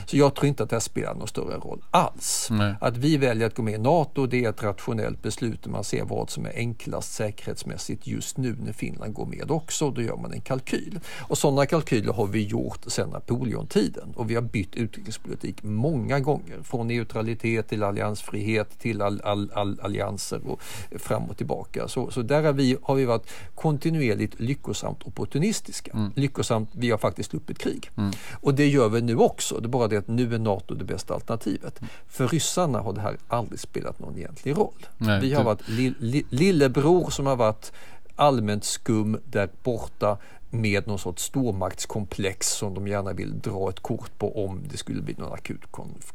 Så 0.05 0.17
jag 0.17 0.35
tror 0.35 0.47
inte 0.47 0.63
att 0.63 0.69
det 0.69 0.75
här 0.75 0.81
spelar 0.81 1.15
någon 1.15 1.27
större 1.27 1.57
roll 1.57 1.83
alls. 1.91 2.47
Nej. 2.51 2.75
Att 2.81 2.97
vi 2.97 3.17
väljer 3.17 3.47
att 3.47 3.55
gå 3.55 3.63
med 3.63 3.73
i 3.73 3.77
NATO 3.77 4.25
det 4.25 4.45
är 4.45 4.49
ett 4.49 4.63
rationellt 4.63 5.21
beslut 5.21 5.46
man 5.65 5.83
ser 5.83 6.03
vad 6.03 6.29
som 6.29 6.45
är 6.45 6.53
enklast 6.55 7.13
säkerhetsmässigt 7.13 8.07
just 8.07 8.37
nu 8.37 8.55
när 8.65 8.73
Finland 8.73 9.13
går 9.13 9.25
med 9.25 9.51
också. 9.51 9.91
Då 9.91 10.01
gör 10.01 10.17
man 10.17 10.33
en 10.33 10.41
kalkyl. 10.41 10.99
Och 11.19 11.37
sådana 11.37 11.65
kalkyler 11.65 12.13
har 12.13 12.27
vi 12.27 12.45
gjort 12.45 12.79
sedan 12.87 13.09
Napoleontiden 13.09 14.13
och 14.15 14.29
vi 14.29 14.35
har 14.35 14.41
bytt 14.41 14.75
utrikespolitik 14.75 15.63
många 15.63 16.19
gånger. 16.19 16.63
Från 16.63 16.87
neutralitet 16.87 17.67
till 17.67 17.83
alliansfrihet 17.83 18.79
till 18.79 19.01
all, 19.01 19.21
all, 19.23 19.51
all, 19.53 19.79
allianser 19.79 20.41
och 20.47 20.61
fram 20.99 21.23
och 21.23 21.37
tillbaka. 21.37 21.87
Så, 21.87 22.11
så 22.11 22.21
där 22.21 22.43
har 22.43 22.53
vi, 22.53 22.77
har 22.81 22.95
vi 22.95 23.05
varit 23.05 23.29
kontinuerligt 23.55 24.39
lyckosamt 24.39 25.03
opportunistiska. 25.03 25.91
Mm. 25.91 26.11
Lyckosamt, 26.15 26.69
vi 26.71 26.91
har 26.91 26.97
faktiskt 26.97 27.29
sluppit 27.29 27.59
krig. 27.59 27.89
Mm. 27.97 28.11
Och 28.41 28.53
det 28.53 28.67
gör 28.67 28.89
vi 28.89 29.01
nu 29.01 29.15
också. 29.15 29.59
Det 29.59 29.65
är 29.65 29.69
bara 29.69 29.87
det 29.87 29.97
att 29.97 30.07
nu 30.07 30.35
är 30.35 30.39
NATO 30.39 30.75
det 30.75 30.85
bästa 30.85 31.13
alternativet. 31.13 31.79
Mm. 31.79 31.89
För 32.07 32.27
ryssarna 32.27 32.79
har 32.79 32.93
det 32.93 33.01
här 33.01 33.17
aldrig 33.27 33.59
spelat 33.59 33.99
någon 33.99 34.17
egentlig 34.17 34.57
roll. 34.57 34.87
Nej, 34.97 35.21
vi 35.21 35.33
har 35.37 35.43
varit 35.43 35.69
li, 35.69 35.93
li, 35.99 36.25
lillebror 36.29 37.09
som 37.09 37.25
har 37.25 37.35
varit 37.35 37.71
allmänt 38.15 38.63
skum 38.63 39.19
där 39.25 39.49
borta 39.63 40.17
med 40.49 40.87
någon 40.87 40.99
sorts 40.99 41.23
stormaktskomplex 41.23 42.47
som 42.47 42.73
de 42.73 42.87
gärna 42.87 43.13
vill 43.13 43.39
dra 43.39 43.69
ett 43.69 43.79
kort 43.79 44.17
på 44.17 44.45
om 44.45 44.61
det 44.71 44.77
skulle 44.77 45.01
bli 45.01 45.15
någon 45.17 45.33
akut 45.33 45.61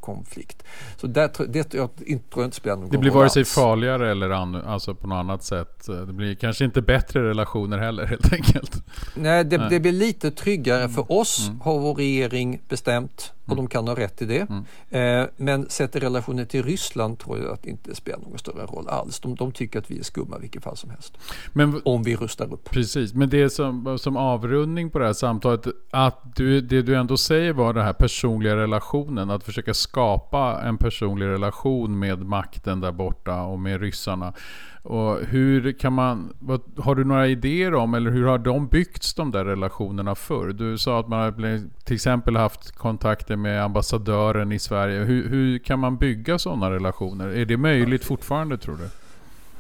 konflikt. 0.01 0.63
Så 0.97 1.07
där, 1.07 1.31
det 1.49 1.75
jag 1.75 1.89
inte, 2.07 2.31
tror 2.31 2.45
inte 2.45 2.57
spelar 2.57 2.77
någon 2.77 2.89
Det 2.89 2.99
blir 2.99 3.11
vare 3.11 3.31
sig 3.31 3.45
farligare 3.45 4.11
eller 4.11 4.31
an, 4.31 4.55
alltså 4.55 4.95
på 4.95 5.07
något 5.07 5.17
annat 5.17 5.43
sätt. 5.43 5.87
Det 5.87 6.13
blir 6.13 6.35
kanske 6.35 6.65
inte 6.65 6.83
bättre 6.83 7.29
relationer 7.29 7.79
heller 7.79 8.07
helt 8.07 8.33
enkelt. 8.33 8.85
Nej, 9.15 9.45
det, 9.45 9.59
Nej. 9.59 9.67
det 9.71 9.81
blir 9.81 9.93
lite 9.93 10.31
tryggare. 10.31 10.89
För 10.89 11.13
oss 11.13 11.49
mm. 11.49 11.61
har 11.61 11.79
vår 11.79 11.95
regering 11.95 12.63
bestämt 12.69 13.33
och 13.47 13.57
de 13.57 13.69
kan 13.69 13.89
ha 13.89 13.95
rätt 13.95 14.23
i 14.23 14.25
det. 14.25 14.47
Mm. 14.51 15.23
Eh, 15.23 15.29
men 15.37 15.69
sett 15.69 15.97
i 15.97 16.01
relationen 16.01 16.47
till 16.47 16.63
Ryssland 16.63 17.19
tror 17.19 17.39
jag 17.39 17.53
att 17.53 17.63
det 17.63 17.71
inte 17.71 17.95
spelar 17.95 18.19
någon 18.19 18.39
större 18.39 18.67
roll 18.67 18.89
alls. 18.89 19.21
De, 19.21 19.35
de 19.35 19.53
tycker 19.53 19.79
att 19.79 19.91
vi 19.91 19.99
är 19.99 20.03
skumma 20.03 20.37
i 20.37 20.41
vilket 20.41 20.63
fall 20.63 20.77
som 20.77 20.91
helst. 20.91 21.19
Men, 21.53 21.81
om 21.85 22.03
vi 22.03 22.17
rustar 22.17 22.53
upp. 22.53 22.71
Precis, 22.71 23.15
men 23.15 23.29
det 23.29 23.51
som, 23.51 23.99
som 23.99 24.17
avrundning 24.17 24.91
på 24.91 24.99
det 24.99 25.07
här 25.07 25.13
samtalet, 25.13 25.67
att 25.91 26.37
du, 26.37 26.61
det 26.61 26.83
du 26.83 26.97
ändå 26.97 27.17
säger 27.17 27.53
var 27.53 27.73
den 27.73 27.85
här 27.85 27.93
personliga 27.93 28.57
relationen, 28.57 29.31
att 29.31 29.45
försöka 29.45 29.75
skapa 29.75 30.63
en 30.63 30.79
personlig 30.79 31.27
relation 31.27 31.99
med 31.99 32.23
makten 32.27 32.81
där 32.81 32.93
borta 32.93 33.43
och 33.43 33.61
med 33.61 33.81
ryssarna. 33.81 34.33
Och 34.83 35.19
hur 35.19 35.73
kan 35.73 35.93
man, 35.93 36.33
vad, 36.39 36.61
har 36.79 36.95
du 36.95 37.05
några 37.05 37.27
idéer 37.27 37.75
om, 37.75 37.95
eller 37.95 38.11
hur 38.11 38.27
har 38.27 38.39
de 38.39 38.67
byggts 38.67 39.15
de 39.15 39.31
där 39.31 39.45
relationerna 39.45 40.15
förr? 40.15 40.49
Du 40.49 40.79
sa 40.79 41.01
att 41.01 41.09
man 41.09 41.21
har 41.21 41.61
till 41.85 41.95
exempel 41.95 42.37
haft 42.37 42.73
kontakter 42.73 43.37
med 43.37 43.65
ambassadören 43.65 44.53
i 44.53 44.59
Sverige. 44.59 45.05
Hur, 45.05 45.29
hur 45.29 45.59
kan 45.59 45.79
man 45.79 45.97
bygga 45.97 46.39
sådana 46.39 46.71
relationer? 46.71 47.29
Är 47.29 47.45
det 47.45 47.57
möjligt 47.57 48.05
fortfarande 48.05 48.59
tror 48.59 48.77
du? 48.77 48.89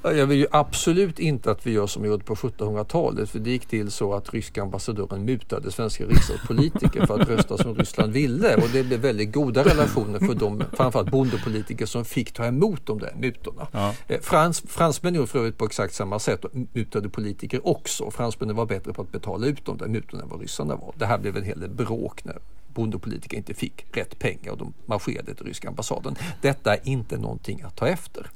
Jag 0.04 0.26
vill 0.26 0.38
ju 0.38 0.46
absolut 0.50 1.18
inte 1.18 1.50
att 1.50 1.66
vi 1.66 1.70
gör 1.70 1.86
som 1.86 2.02
vi 2.02 2.08
gjorde 2.08 2.24
på 2.24 2.34
1700-talet 2.34 3.30
för 3.30 3.38
det 3.38 3.50
gick 3.50 3.66
till 3.66 3.90
så 3.90 4.14
att 4.14 4.34
ryska 4.34 4.62
ambassadören 4.62 5.24
mutade 5.24 5.72
svenska 5.72 6.04
riksdagspolitiker 6.04 7.06
för 7.06 7.20
att 7.20 7.28
rösta 7.28 7.58
som 7.58 7.74
Ryssland 7.74 8.12
ville 8.12 8.56
och 8.56 8.68
det 8.72 8.82
blev 8.82 9.00
väldigt 9.00 9.32
goda 9.32 9.64
relationer 9.64 10.18
för 10.18 10.34
de 10.34 10.64
framförallt 10.72 11.10
bondepolitiker 11.10 11.86
som 11.86 12.04
fick 12.04 12.32
ta 12.32 12.44
emot 12.44 12.86
de 12.86 12.98
där 12.98 13.14
mutorna. 13.18 13.66
Ja. 13.72 13.94
Eh, 14.08 14.20
frans, 14.20 14.62
fransmän 14.68 15.14
gjorde 15.14 15.26
för 15.26 15.38
övrigt 15.38 15.58
på 15.58 15.64
exakt 15.64 15.94
samma 15.94 16.18
sätt 16.18 16.44
och 16.44 16.50
mutade 16.72 17.08
politiker 17.08 17.66
också. 17.66 18.10
Fransmännen 18.10 18.56
var 18.56 18.66
bättre 18.66 18.92
på 18.92 19.02
att 19.02 19.12
betala 19.12 19.46
ut 19.46 19.64
de 19.64 19.76
där 19.76 19.88
mutorna 19.88 20.22
än 20.22 20.28
vad 20.28 20.40
ryssarna 20.40 20.76
var. 20.76 20.94
Det 20.96 21.06
här 21.06 21.18
blev 21.18 21.36
en 21.36 21.44
hel 21.44 21.60
del 21.60 21.70
bråk 21.70 22.24
när 22.24 22.38
bondepolitiker 22.74 23.36
inte 23.36 23.54
fick 23.54 23.86
rätt 23.92 24.18
pengar 24.18 24.52
och 24.52 24.58
de 24.58 24.72
marscherade 24.86 25.34
till 25.34 25.46
ryska 25.46 25.68
ambassaden. 25.68 26.16
Detta 26.40 26.74
är 26.74 26.80
inte 26.88 27.18
någonting 27.18 27.62
att 27.62 27.76
ta 27.76 27.88
efter. 27.88 28.30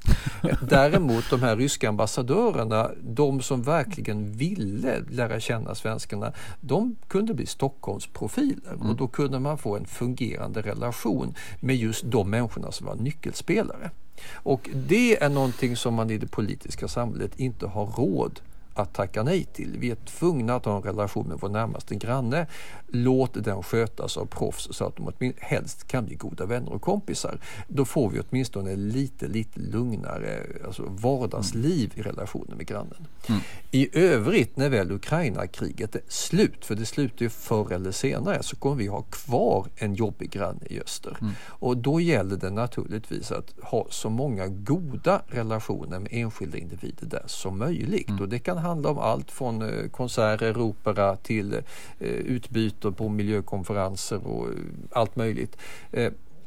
Däremot 0.69 1.31
de 1.31 1.43
här 1.43 1.57
ryska 1.57 1.89
ambassadörerna, 1.89 2.91
de 3.03 3.41
som 3.41 3.63
verkligen 3.63 4.33
ville 4.33 5.01
lära 5.11 5.41
känna 5.41 5.75
svenskarna, 5.75 6.33
de 6.61 6.97
kunde 7.09 7.35
bli 7.35 7.47
Stockholmsprofiler 7.47 8.73
mm. 8.73 8.91
och 8.91 8.97
då 8.97 9.09
kunde 9.09 9.39
man 9.39 9.59
få 9.59 9.77
en 9.77 9.87
fungerande 9.87 10.63
relation 10.63 11.35
med 11.61 11.77
just 11.77 12.05
de 12.05 12.31
människorna 12.31 12.73
som 12.73 12.87
var 12.87 12.95
nyckelspelare. 12.95 13.91
Och 14.33 14.71
det 14.75 15.23
är 15.23 15.29
någonting 15.29 15.77
som 15.77 15.95
man 15.95 16.11
i 16.11 16.19
det 16.19 16.27
politiska 16.27 16.89
samhället 16.89 17.41
inte 17.41 17.67
har 17.67 17.87
råd 17.87 18.41
att 18.79 18.95
tacka 18.95 19.23
nej 19.23 19.45
till. 19.45 19.77
Vi 19.79 19.91
är 19.91 19.95
tvungna 19.95 20.55
att 20.55 20.65
ha 20.65 20.77
en 20.77 20.83
relation 20.83 21.27
med 21.27 21.39
vår 21.41 21.49
närmaste 21.49 21.95
granne. 21.95 22.47
Låt 22.89 23.45
den 23.45 23.63
skötas 23.63 24.17
av 24.17 24.27
proffs 24.27 24.69
så 24.71 24.87
att 24.87 24.97
de 24.97 25.33
helst 25.39 25.87
kan 25.89 26.05
bli 26.07 26.15
goda 26.15 26.47
vänner 26.47 26.73
och 26.73 26.83
kompisar. 26.83 27.39
Då 27.69 27.85
får 27.85 28.11
vi 28.11 28.21
åtminstone 28.21 28.77
lite, 28.77 29.29
lite 29.29 29.61
lugnare 29.61 30.43
alltså 30.65 30.83
vardagsliv 30.89 31.93
i 31.95 32.03
relationen 32.03 32.57
med 32.57 32.67
grannen. 32.67 33.07
Mm. 33.29 33.41
I 33.71 33.99
övrigt, 33.99 34.57
när 34.57 34.69
väl 34.69 34.93
Ukraina-kriget 34.93 35.95
är 35.95 36.03
slut, 36.09 36.65
för 36.65 36.75
det 36.75 36.87
slutar 36.87 37.23
ju 37.23 37.29
förr 37.29 37.73
eller 37.73 37.93
senare, 37.93 38.43
så 38.43 38.57
kommer 38.57 38.77
vi 38.77 38.87
ha 38.87 39.03
kvar 39.03 39.67
en 39.77 39.95
jobbig 39.95 40.31
granne 40.31 40.67
i 40.71 40.81
öster. 40.81 41.17
Mm. 41.21 41.33
Och 41.45 41.77
då 41.77 42.01
gäller 42.01 42.37
det 42.37 42.51
naturligtvis 42.51 43.33
att 43.33 43.55
ha 43.63 43.87
så 43.91 44.11
många 44.11 44.47
goda 44.47 45.23
relationer 45.27 45.99
med 45.99 46.09
enskilda 46.13 46.59
individer 46.59 47.07
där 47.07 47.25
som 47.27 47.59
möjligt. 47.59 48.09
Mm. 48.09 48.23
Och 48.23 48.29
det 48.29 48.39
kan 48.39 48.59
handla 48.67 48.91
om 48.91 48.99
allt 48.99 49.31
från 49.31 49.63
eh, 49.63 49.89
konserter, 49.89 50.61
opera 50.61 51.17
till 51.17 51.53
eh, 51.53 51.61
utbyte 52.09 52.93
på 52.93 53.09
miljökonferenser 53.09 54.27
och 54.27 54.47
eh, 54.47 54.55
allt 54.91 55.17
möjligt. 55.17 55.57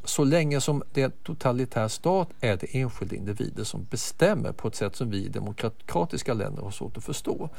Så 0.04 0.24
länge 0.24 0.62
som 0.62 0.84
det 0.94 1.02
är 1.02 1.06
en 1.06 1.12
totalitär 1.24 1.88
stat 1.88 2.30
är 2.40 2.58
det 2.58 2.80
enskilda 2.80 3.16
individer 3.16 3.64
som 3.64 3.88
bestämmer 3.90 4.52
på 4.52 4.68
ett 4.68 4.76
sätt 4.76 4.96
som 4.96 5.10
vi 5.10 5.26
i 5.26 5.30
demokratiska 5.30 6.34
länder 6.34 6.62
har 6.62 6.72
svårt 6.72 6.98
att 6.98 7.04
förstå. 7.04 7.50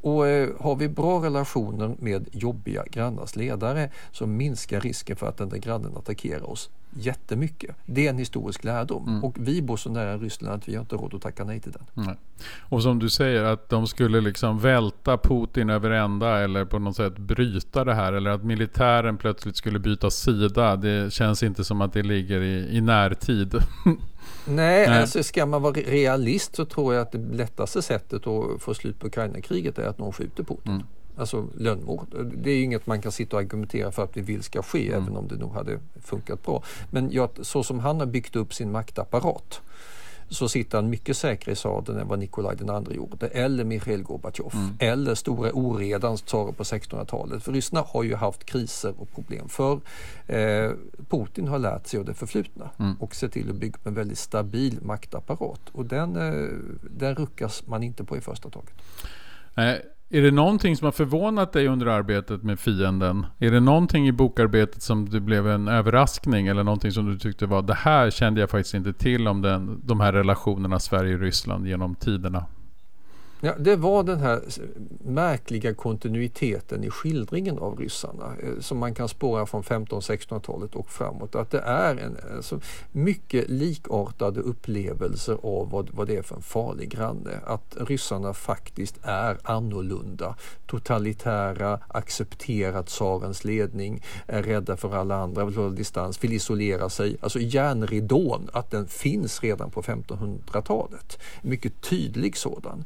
Och 0.00 0.22
har 0.58 0.76
vi 0.76 0.88
bra 0.88 1.24
relationer 1.24 1.96
med 1.98 2.28
jobbiga 2.32 2.84
grannars 2.90 3.36
ledare 3.36 3.90
så 4.12 4.26
minskar 4.26 4.80
risken 4.80 5.16
för 5.16 5.28
att 5.28 5.36
den 5.36 5.48
där 5.48 5.58
grannen 5.58 5.96
attackerar 5.96 6.50
oss 6.50 6.70
jättemycket. 6.98 7.76
Det 7.86 8.06
är 8.06 8.10
en 8.10 8.18
historisk 8.18 8.64
lärdom 8.64 9.08
mm. 9.08 9.24
och 9.24 9.36
vi 9.38 9.62
bor 9.62 9.76
så 9.76 9.90
nära 9.90 10.18
Ryssland 10.18 10.54
att 10.54 10.68
vi 10.68 10.74
har 10.74 10.80
inte 10.80 10.96
råd 10.96 11.14
att 11.14 11.22
tacka 11.22 11.44
nej 11.44 11.60
till 11.60 11.72
den. 11.72 12.04
Nej. 12.06 12.16
Och 12.60 12.82
som 12.82 12.98
du 12.98 13.10
säger 13.10 13.44
att 13.44 13.68
de 13.68 13.86
skulle 13.86 14.20
liksom 14.20 14.58
välta 14.58 15.18
Putin 15.18 15.70
över 15.70 15.90
ända 15.90 16.38
eller 16.38 16.64
på 16.64 16.78
något 16.78 16.96
sätt 16.96 17.18
bryta 17.18 17.84
det 17.84 17.94
här 17.94 18.12
eller 18.12 18.30
att 18.30 18.44
militären 18.44 19.16
plötsligt 19.16 19.56
skulle 19.56 19.78
byta 19.78 20.10
sida. 20.10 20.76
Det 20.76 21.12
känns 21.12 21.42
inte 21.42 21.64
som 21.64 21.80
att 21.80 21.92
det 21.92 22.02
ligger 22.02 22.40
i, 22.40 22.76
i 22.76 22.80
närtid. 22.80 23.54
Nej, 24.48 24.88
Nej, 24.88 25.00
alltså 25.00 25.22
ska 25.22 25.46
man 25.46 25.62
vara 25.62 25.72
realist 25.72 26.56
så 26.56 26.64
tror 26.64 26.94
jag 26.94 27.02
att 27.02 27.12
det 27.12 27.18
lättaste 27.18 27.82
sättet 27.82 28.26
att 28.26 28.62
få 28.62 28.74
slut 28.74 29.00
på 29.00 29.06
Ukraina-kriget 29.06 29.78
är 29.78 29.86
att 29.86 29.98
någon 29.98 30.12
skjuter 30.12 30.42
Putin. 30.42 30.72
Mm. 30.72 30.86
Alltså 31.16 31.46
lönnmord. 31.56 32.06
Det 32.36 32.50
är 32.50 32.62
inget 32.62 32.86
man 32.86 33.02
kan 33.02 33.12
sitta 33.12 33.36
och 33.36 33.42
argumentera 33.42 33.92
för 33.92 34.04
att 34.04 34.16
vi 34.16 34.20
vill 34.20 34.42
ska 34.42 34.62
ske 34.62 34.88
mm. 34.88 35.02
även 35.02 35.16
om 35.16 35.28
det 35.28 35.36
nog 35.36 35.52
hade 35.52 35.78
funkat 36.02 36.42
bra. 36.42 36.62
Men 36.90 37.12
jag, 37.12 37.30
så 37.42 37.62
som 37.62 37.80
han 37.80 38.00
har 38.00 38.06
byggt 38.06 38.36
upp 38.36 38.54
sin 38.54 38.72
maktapparat 38.72 39.60
så 40.28 40.48
sitter 40.48 40.78
han 40.78 40.90
mycket 40.90 41.16
säkrare 41.16 41.52
i 41.52 41.56
sadeln 41.56 41.98
än 41.98 42.08
vad 42.08 42.18
Nikolaj 42.18 42.56
den 42.56 42.70
andre 42.70 42.94
gjorde 42.94 43.26
eller 43.26 43.64
Mikhail 43.64 44.02
Gorbatjov 44.02 44.54
mm. 44.54 44.76
eller 44.78 45.14
stora 45.14 45.52
oredans 45.52 46.22
tsar 46.22 46.52
på 46.52 46.62
1600-talet. 46.62 47.42
För 47.42 47.52
Ryssland 47.52 47.86
har 47.86 48.02
ju 48.02 48.14
haft 48.14 48.44
kriser 48.44 48.94
och 48.98 49.12
problem 49.14 49.48
för 49.48 49.80
eh, 50.26 50.70
Putin 51.08 51.48
har 51.48 51.58
lärt 51.58 51.86
sig 51.86 52.00
av 52.00 52.04
det 52.06 52.14
förflutna 52.14 52.70
mm. 52.78 52.96
och 53.00 53.14
sett 53.14 53.32
till 53.32 53.50
att 53.50 53.56
bygga 53.56 53.74
upp 53.74 53.86
en 53.86 53.94
väldigt 53.94 54.18
stabil 54.18 54.78
maktapparat 54.82 55.60
och 55.72 55.86
den, 55.86 56.16
eh, 56.16 56.48
den 56.90 57.14
ruckas 57.14 57.66
man 57.66 57.82
inte 57.82 58.04
på 58.04 58.16
i 58.16 58.20
första 58.20 58.50
taget. 58.50 58.74
Nej, 59.54 59.82
är 60.10 60.22
det 60.22 60.30
någonting 60.30 60.76
som 60.76 60.84
har 60.84 60.92
förvånat 60.92 61.52
dig 61.52 61.68
under 61.68 61.86
arbetet 61.86 62.42
med 62.42 62.60
fienden? 62.60 63.26
Är 63.38 63.50
det 63.50 63.60
någonting 63.60 64.08
i 64.08 64.12
bokarbetet 64.12 64.82
som 64.82 65.08
det 65.08 65.20
blev 65.20 65.48
en 65.48 65.68
överraskning 65.68 66.46
eller 66.46 66.64
någonting 66.64 66.92
som 66.92 67.06
du 67.06 67.18
tyckte 67.18 67.46
var 67.46 67.62
det 67.62 67.74
här 67.74 68.10
kände 68.10 68.40
jag 68.40 68.50
faktiskt 68.50 68.74
inte 68.74 68.92
till 68.92 69.28
om 69.28 69.42
den, 69.42 69.80
de 69.84 70.00
här 70.00 70.12
relationerna 70.12 70.78
Sverige-Ryssland 70.78 71.66
genom 71.66 71.94
tiderna? 71.94 72.44
Ja, 73.40 73.54
det 73.58 73.76
var 73.76 74.02
den 74.02 74.20
här 74.20 74.42
märkliga 75.04 75.74
kontinuiteten 75.74 76.84
i 76.84 76.90
skildringen 76.90 77.58
av 77.58 77.78
ryssarna 77.78 78.32
eh, 78.42 78.60
som 78.60 78.78
man 78.78 78.94
kan 78.94 79.08
spåra 79.08 79.46
från 79.46 79.62
1500-1600-talet 79.62 80.74
och 80.74 80.90
framåt. 80.90 81.34
Att 81.34 81.50
det 81.50 81.60
är 81.60 81.96
en, 81.96 82.16
alltså, 82.36 82.60
mycket 82.92 83.48
likartade 83.48 84.40
upplevelser 84.40 85.38
av 85.42 85.70
vad, 85.70 85.90
vad 85.90 86.06
det 86.06 86.16
är 86.16 86.22
för 86.22 86.36
en 86.36 86.42
farlig 86.42 86.88
granne. 86.88 87.40
Att 87.46 87.76
ryssarna 87.80 88.34
faktiskt 88.34 88.98
är 89.02 89.38
annorlunda, 89.42 90.36
totalitära, 90.66 91.80
accepterar 91.88 92.82
tsarens 92.82 93.44
ledning, 93.44 94.02
är 94.26 94.42
rädda 94.42 94.76
för 94.76 94.94
alla 94.94 95.16
andra, 95.16 95.44
vill 95.44 95.56
hålla 95.56 95.70
distans, 95.70 96.24
vill 96.24 96.32
isolera 96.32 96.88
sig. 96.88 97.16
Alltså 97.20 97.38
järnridån, 97.38 98.50
att 98.52 98.70
den 98.70 98.86
finns 98.86 99.42
redan 99.42 99.70
på 99.70 99.82
1500-talet. 99.82 101.18
Mycket 101.42 101.80
tydlig 101.80 102.36
sådan 102.36 102.84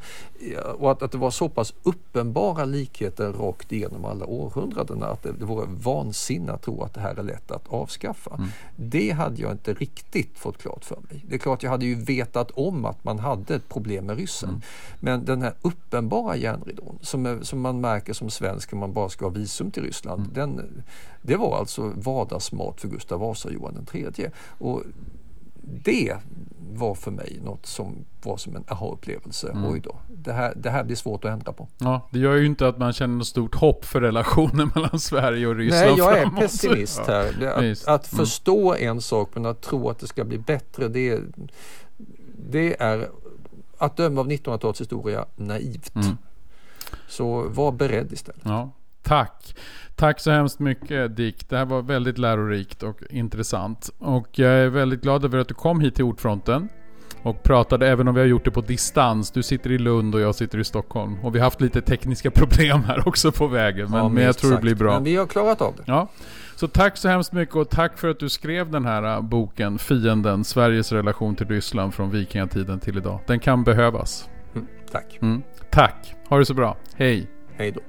och 0.78 0.90
att, 0.90 1.02
att 1.02 1.12
det 1.12 1.18
var 1.18 1.30
så 1.30 1.48
pass 1.48 1.74
uppenbara 1.82 2.64
likheter 2.64 3.32
rakt 3.32 3.72
igenom 3.72 4.04
alla 4.04 4.26
århundradena 4.26 5.06
att 5.06 5.22
det, 5.22 5.32
det 5.32 5.44
vore 5.44 5.66
vansinne 5.66 6.52
att 6.52 6.62
tro 6.62 6.82
att 6.82 6.94
det 6.94 7.00
här 7.00 7.18
är 7.18 7.22
lätt 7.22 7.50
att 7.50 7.68
avskaffa. 7.68 8.34
Mm. 8.34 8.48
Det 8.76 9.10
hade 9.10 9.42
jag 9.42 9.52
inte 9.52 9.74
riktigt 9.74 10.38
fått 10.38 10.58
klart 10.58 10.84
för 10.84 10.98
mig. 11.10 11.24
Det 11.28 11.34
är 11.34 11.38
klart 11.38 11.62
jag 11.62 11.70
hade 11.70 11.86
ju 11.86 11.94
vetat 11.94 12.50
om 12.50 12.84
att 12.84 13.04
man 13.04 13.18
hade 13.18 13.54
ett 13.54 13.68
problem 13.68 14.06
med 14.06 14.16
ryssen. 14.16 14.48
Mm. 14.48 14.60
Men 15.00 15.24
den 15.24 15.42
här 15.42 15.54
uppenbara 15.62 16.36
järnridån 16.36 16.98
som, 17.02 17.26
är, 17.26 17.42
som 17.42 17.60
man 17.60 17.80
märker 17.80 18.12
som 18.12 18.30
svensk 18.30 18.72
om 18.72 18.78
man 18.78 18.92
bara 18.92 19.08
ska 19.08 19.24
ha 19.24 19.30
visum 19.30 19.70
till 19.70 19.82
Ryssland. 19.82 20.20
Mm. 20.20 20.34
Den, 20.34 20.82
det 21.22 21.36
var 21.36 21.58
alltså 21.58 21.92
vardagsmat 21.96 22.80
för 22.80 22.88
Gustav 22.88 23.20
Vasa 23.20 23.50
Johan 23.50 23.86
III. 23.92 24.30
Och 24.58 24.82
det 25.62 26.16
var 26.80 26.94
för 26.94 27.10
mig 27.10 27.38
något 27.44 27.66
som 27.66 28.04
var 28.22 28.36
som 28.36 28.56
en 28.56 28.64
aha-upplevelse. 28.68 29.50
Mm. 29.50 29.72
Oj 29.72 29.80
då, 29.80 29.96
det 30.08 30.32
här, 30.32 30.52
det 30.56 30.70
här 30.70 30.84
blir 30.84 30.96
svårt 30.96 31.24
att 31.24 31.30
ändra 31.30 31.52
på. 31.52 31.68
Ja, 31.78 32.08
det 32.10 32.18
gör 32.18 32.36
ju 32.36 32.46
inte 32.46 32.68
att 32.68 32.78
man 32.78 32.92
känner 32.92 33.14
något 33.14 33.26
stort 33.26 33.54
hopp 33.54 33.84
för 33.84 34.00
relationen 34.00 34.70
mellan 34.74 35.00
Sverige 35.00 35.46
och 35.46 35.56
Ryssland 35.56 35.86
Nej, 35.86 35.98
jag 35.98 36.18
är 36.18 36.26
pessimist 36.26 37.00
här. 37.06 37.46
Att, 37.46 37.88
att, 37.88 38.12
mm. 38.12 38.26
förstå 38.26 38.74
en 38.74 39.00
sak 39.00 39.30
men 39.34 39.46
att 39.46 39.60
tro 39.60 39.90
att 39.90 39.98
det 39.98 40.06
ska 40.06 40.24
bli 40.24 40.38
bättre, 40.38 40.88
det, 40.88 41.20
det 42.50 42.82
är 42.82 43.08
att 43.78 43.96
döma 43.96 44.20
av 44.20 44.30
1900-talets 44.30 44.80
historia 44.80 45.24
naivt. 45.36 45.94
Mm. 45.94 46.16
Så 47.08 47.48
var 47.48 47.72
beredd 47.72 48.12
istället. 48.12 48.42
Ja, 48.44 48.70
tack. 49.02 49.54
Tack 49.96 50.20
så 50.20 50.30
hemskt 50.30 50.58
mycket 50.58 51.16
Dick. 51.16 51.48
Det 51.48 51.56
här 51.56 51.64
var 51.64 51.82
väldigt 51.82 52.18
lärorikt 52.18 52.82
och 52.82 53.02
intressant. 53.10 53.90
Och 53.98 54.38
jag 54.38 54.50
är 54.50 54.68
väldigt 54.68 55.02
glad 55.02 55.24
över 55.24 55.38
att 55.38 55.48
du 55.48 55.54
kom 55.54 55.80
hit 55.80 55.94
till 55.94 56.04
Ordfronten. 56.04 56.68
Och 57.22 57.42
pratade, 57.42 57.88
även 57.88 58.08
om 58.08 58.14
vi 58.14 58.20
har 58.20 58.26
gjort 58.26 58.44
det 58.44 58.50
på 58.50 58.60
distans. 58.60 59.30
Du 59.30 59.42
sitter 59.42 59.72
i 59.72 59.78
Lund 59.78 60.14
och 60.14 60.20
jag 60.20 60.34
sitter 60.34 60.58
i 60.58 60.64
Stockholm. 60.64 61.16
Och 61.22 61.34
vi 61.34 61.38
har 61.38 61.44
haft 61.44 61.60
lite 61.60 61.80
tekniska 61.80 62.30
problem 62.40 62.84
här 62.84 63.08
också 63.08 63.32
på 63.32 63.46
vägen. 63.46 63.90
Men, 63.90 63.98
ja, 63.98 64.08
men 64.08 64.24
jag 64.24 64.38
tror 64.38 64.50
sagt. 64.50 64.60
det 64.60 64.62
blir 64.62 64.74
bra. 64.74 64.94
Men 64.94 65.04
vi 65.04 65.16
har 65.16 65.26
klarat 65.26 65.60
av 65.60 65.74
det. 65.76 65.82
Ja. 65.86 66.08
Så 66.56 66.68
tack 66.68 66.96
så 66.96 67.08
hemskt 67.08 67.32
mycket 67.32 67.56
och 67.56 67.70
tack 67.70 67.98
för 67.98 68.08
att 68.08 68.18
du 68.18 68.28
skrev 68.28 68.70
den 68.70 68.84
här 68.84 69.16
äh, 69.16 69.20
boken 69.20 69.78
Fienden, 69.78 70.44
Sveriges 70.44 70.92
relation 70.92 71.36
till 71.36 71.48
Ryssland 71.48 71.94
från 71.94 72.10
vikingatiden 72.10 72.80
till 72.80 72.96
idag. 72.96 73.20
Den 73.26 73.40
kan 73.40 73.64
behövas. 73.64 74.28
Mm, 74.54 74.66
tack. 74.92 75.18
Mm, 75.22 75.42
tack. 75.70 76.14
Ha 76.28 76.38
det 76.38 76.44
så 76.44 76.54
bra. 76.54 76.76
Hej. 76.96 77.30
Hej 77.56 77.72
då. 77.72 77.80